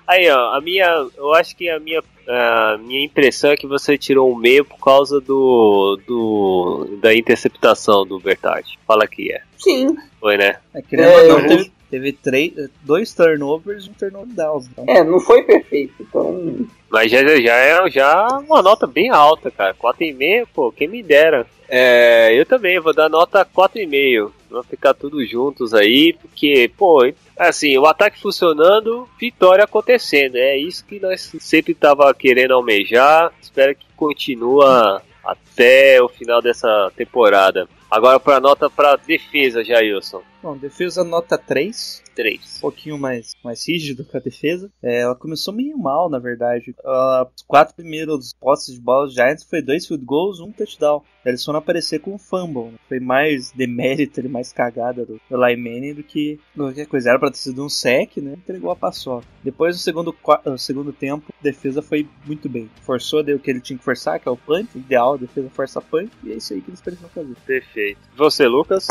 [0.08, 3.98] Aí, ó, a minha, eu acho que a minha, a minha impressão é que você
[3.98, 8.78] tirou um meio por causa do, do da interceptação do Bertard.
[8.86, 9.42] Fala que é.
[9.58, 9.94] Sim.
[10.18, 10.56] Foi, né?
[10.74, 12.52] É, É, eu- teve, teve três,
[12.82, 14.66] dois turnovers e um turnover downs.
[14.72, 15.94] Então, É, não foi perfeito.
[16.00, 19.74] Então, Mas já, já é já uma nota bem alta, cara.
[19.74, 21.46] 4,5, pô, quem me dera.
[21.68, 24.32] É, eu também vou dar nota 4,5.
[24.50, 27.00] Vamos ficar todos juntos aí, porque, pô,
[27.38, 30.36] assim, o ataque funcionando, vitória acontecendo.
[30.36, 33.30] É isso que nós sempre tava querendo almejar.
[33.42, 37.68] Espero que continua até o final dessa temporada.
[37.90, 40.22] Agora para nota para defesa, Jailson.
[40.42, 42.02] bom, defesa nota 3.
[42.14, 42.56] 3.
[42.58, 44.68] um pouquinho mais, mais rígido com a defesa.
[44.82, 46.74] É, ela começou meio mal, na verdade.
[46.84, 51.00] Ela- os quatro primeiros postes de bola dos Giants foi dois field goals, um touchdown.
[51.24, 52.72] Eles foram aparecer com um fumble.
[52.72, 52.78] né?
[52.88, 57.10] Foi mais demérito e mais cagada do, do Manning do que qualquer coisa.
[57.10, 58.32] Era pra ter sido um sec, né?
[58.32, 59.26] Entregou a paçoca.
[59.44, 60.12] Depois do segundo,
[60.44, 62.68] no segundo tempo, a defesa foi muito bem.
[62.82, 64.76] Forçou, deu o que ele tinha que forçar, que é o punch.
[64.76, 66.10] Ideal, a defesa força punch.
[66.24, 67.34] E é isso aí que eles precisam fazer.
[67.78, 68.00] Perfeito.
[68.16, 68.88] Você, Lucas?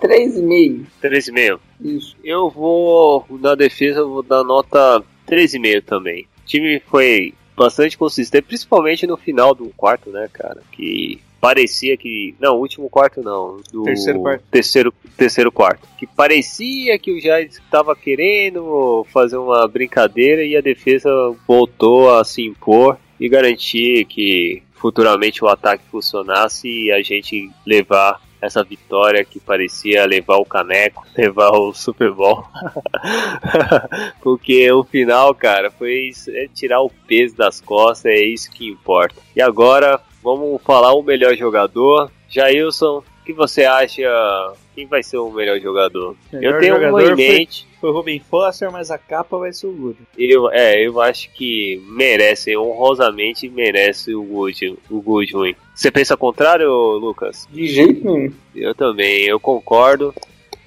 [0.00, 0.86] 3,5.
[1.02, 1.60] 3,5.
[1.80, 2.16] Isso.
[2.24, 6.22] Eu vou, na defesa, eu vou dar nota 3,5 também.
[6.22, 10.62] O time foi bastante consistente, principalmente no final do quarto, né, cara?
[10.72, 12.34] Que parecia que.
[12.40, 13.60] Não, último quarto não.
[13.70, 14.44] Do Terceiro quarto.
[14.50, 15.86] Terceiro, terceiro quarto.
[15.98, 21.10] Que parecia que o Giants estava querendo fazer uma brincadeira e a defesa
[21.46, 28.20] voltou a se impor e garantir que futuramente o ataque funcionasse e a gente levar
[28.44, 32.44] essa vitória que parecia levar o caneco, levar o Super Bowl.
[34.20, 39.16] Porque o final, cara, foi é tirar o peso das costas, é isso que importa.
[39.34, 42.10] E agora, vamos falar o melhor jogador.
[42.28, 44.02] Jailson, o que você acha?
[44.74, 46.16] Quem vai ser o melhor jogador?
[46.32, 47.66] eu Melhor tenho uma jogador em foi- mente.
[47.80, 49.98] Foi o Ruben Foster, mas a capa vai ser o Good.
[50.18, 55.54] Eu, é, eu acho que merece, honrosamente merece o Good, o Goodwin.
[55.74, 56.68] Você pensa contrário,
[56.98, 57.46] Lucas?
[57.52, 58.32] De jeito nenhum.
[58.54, 60.14] Eu também, eu concordo.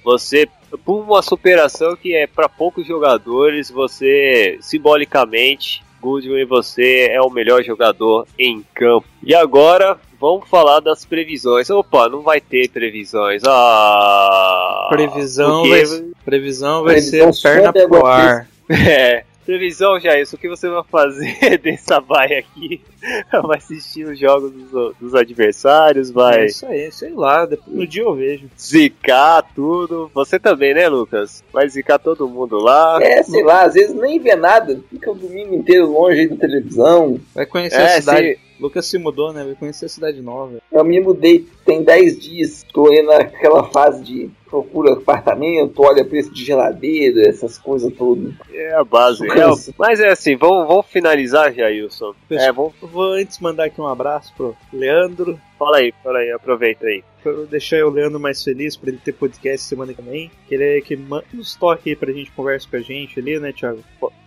[0.04, 0.48] Você,
[0.84, 7.62] por uma superação que é para poucos jogadores, você simbolicamente, Goodwin, você é o melhor
[7.64, 9.06] jogador em campo.
[9.22, 11.68] E agora, vamos falar das previsões.
[11.70, 13.42] Opa, não vai ter previsões.
[13.46, 15.82] Ah, Previsão vai,
[16.24, 18.48] previsão vai Previsão ser perna pro ar.
[18.70, 22.82] É, Previsão, Jair, o que você vai fazer dessa baia aqui?
[23.46, 27.86] Vai assistir os jogos dos, dos adversários, É vai isso aí, sei lá, depois, no
[27.86, 28.46] dia eu vejo.
[28.60, 30.10] zicar tudo.
[30.12, 31.42] Você também, né, Lucas?
[31.50, 32.98] Vai zicar todo mundo lá.
[33.00, 36.36] É, sei lá, às vezes nem vê nada, fica o domingo inteiro longe aí da
[36.36, 37.18] televisão.
[37.34, 38.34] Vai conhecer É, a cidade.
[38.34, 39.44] se- Lucas se mudou, né?
[39.44, 40.58] Vai conhecer a cidade nova.
[40.70, 46.32] Eu me mudei tem 10 dias, tô aí naquela fase de procura apartamento, olha preço
[46.32, 48.32] de geladeira, essas coisas todas.
[48.52, 49.24] É a base.
[49.26, 52.14] É, mas é assim, vamos, vamos finalizar, Jailson.
[52.30, 55.38] É, vamos, vou antes mandar aqui um abraço pro Leandro.
[55.58, 57.02] fala aí, fala aí, aproveita aí.
[57.22, 60.30] Pra eu deixar o Leandro mais feliz pra ele ter podcast semana que vem.
[60.48, 63.38] Que ele é que manda uns toques aí pra gente conversa com a gente ali,
[63.38, 63.82] né, Thiago?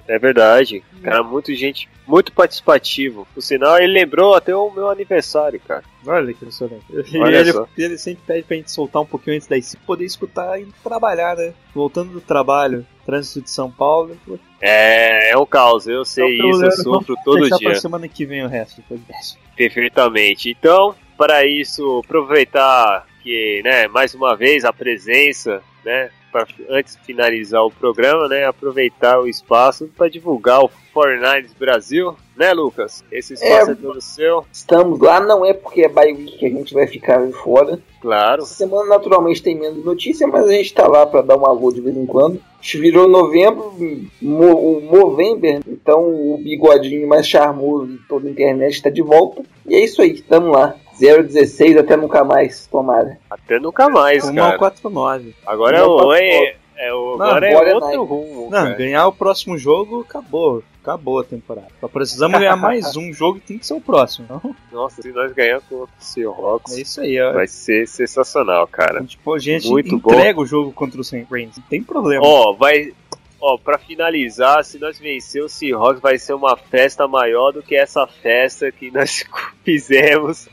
[0.07, 0.83] É verdade.
[1.01, 3.25] Cara, muito gente, muito participativo.
[3.33, 5.83] Por sinal, ele lembrou até o meu aniversário, cara.
[6.05, 6.83] Olha que impressionante.
[7.15, 10.59] Olha ele, ele sempre pede pra gente soltar um pouquinho antes daí, se poder escutar
[10.59, 11.53] e trabalhar, né?
[11.75, 14.17] Voltando do trabalho, trânsito de São Paulo.
[14.59, 17.57] É, é um caos, eu sei Então, isso, eu sofro todo dia.
[17.69, 19.37] pra semana que vem o resto do podcast.
[19.55, 20.49] Perfeitamente.
[20.49, 27.01] Então, para isso, aproveitar que, né, mais uma vez a presença, né, pra, antes de
[27.03, 33.03] finalizar o programa, né, aproveitar o espaço para divulgar o Fortnite Brasil, né, Lucas?
[33.11, 33.75] Esse espaço é, É.
[33.75, 37.25] todo seu, Estamos lá, não é porque é bye week que a gente vai ficar
[37.31, 37.79] fora.
[38.01, 38.41] claro.
[38.43, 41.71] Essa semana naturalmente tem menos notícia, mas a gente tá lá pra dar um alô
[41.71, 42.41] de vez em quando.
[42.59, 43.73] A gente virou novembro,
[44.21, 46.03] o Movember, então
[46.33, 49.41] o bigodinho mais charmoso de toda a internet tá de volta.
[49.67, 50.75] E é isso aí, tamo lá.
[50.99, 53.17] 016 até nunca mais, tomara.
[53.29, 54.57] Até nunca mais, Rumo cara.
[54.57, 55.35] 49.
[55.45, 57.97] Agora é, Não, o, é, é o- Não, agora agora é é outro Nike.
[58.09, 58.73] rumo, Não, cara.
[58.75, 60.63] ganhar o próximo jogo, acabou.
[60.81, 61.67] Acabou a temporada.
[61.79, 64.25] Só precisamos ganhar mais um jogo e tem que ser o próximo.
[64.27, 64.55] Não?
[64.71, 67.33] Nossa, se nós ganharmos com o Seahawks, É isso aí, ó.
[67.33, 69.03] vai ser sensacional, cara.
[69.03, 71.27] Tipo, a gente Muito entrega o jogo contra o St.
[71.31, 71.57] Reigns.
[71.57, 72.25] Não tem problema.
[72.25, 72.93] Ó, vai.
[73.39, 77.75] Ó, pra finalizar, se nós vencer o Seahawks, vai ser uma festa maior do que
[77.75, 79.23] essa festa que nós
[79.65, 80.47] fizemos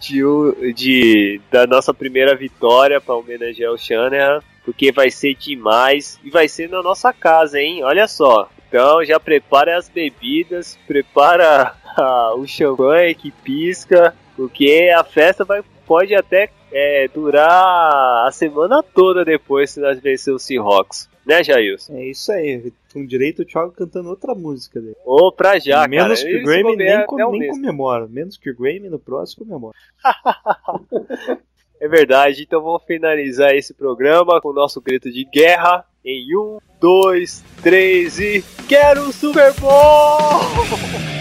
[0.00, 6.30] de, de da nossa primeira vitória pra homenagear o Shanahan, porque vai ser demais e
[6.30, 7.84] vai ser na nossa casa, hein?
[7.84, 8.48] Olha só.
[8.68, 15.62] Então já prepara as bebidas, prepara ah, o champanhe que pisca, porque a festa vai
[15.86, 21.09] pode até é, durar a semana toda depois se nós vencer o Seahawks.
[21.26, 21.96] Né, Jailson?
[21.96, 22.72] É isso aí.
[22.92, 24.96] Com direito o Thiago cantando outra música dele.
[25.04, 26.30] Ou pra já, Menos cara.
[26.32, 28.08] que o Grammy nem, é com- nem comemora.
[28.08, 29.76] Menos que o Grammy no próximo comemora.
[31.82, 36.58] É verdade, então vamos finalizar esse programa com o nosso grito de guerra em um,
[36.78, 40.40] dois, três e quero o Super Bowl!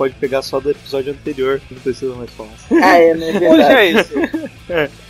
[0.00, 2.48] pode pegar só do episódio anterior, que não precisa mais falar.
[2.82, 3.32] Ah, é, né?
[3.34, 3.74] Pô, já Verdade.
[3.74, 4.14] é isso.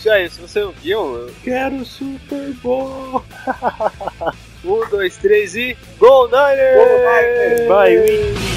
[0.01, 0.41] Já é isso.
[0.41, 1.31] Você viu?
[1.45, 3.23] Quero Super Bowl!
[4.62, 5.75] Um, dois, três e.
[5.99, 7.67] Gol Niners!
[7.67, 8.49] Vai, Win!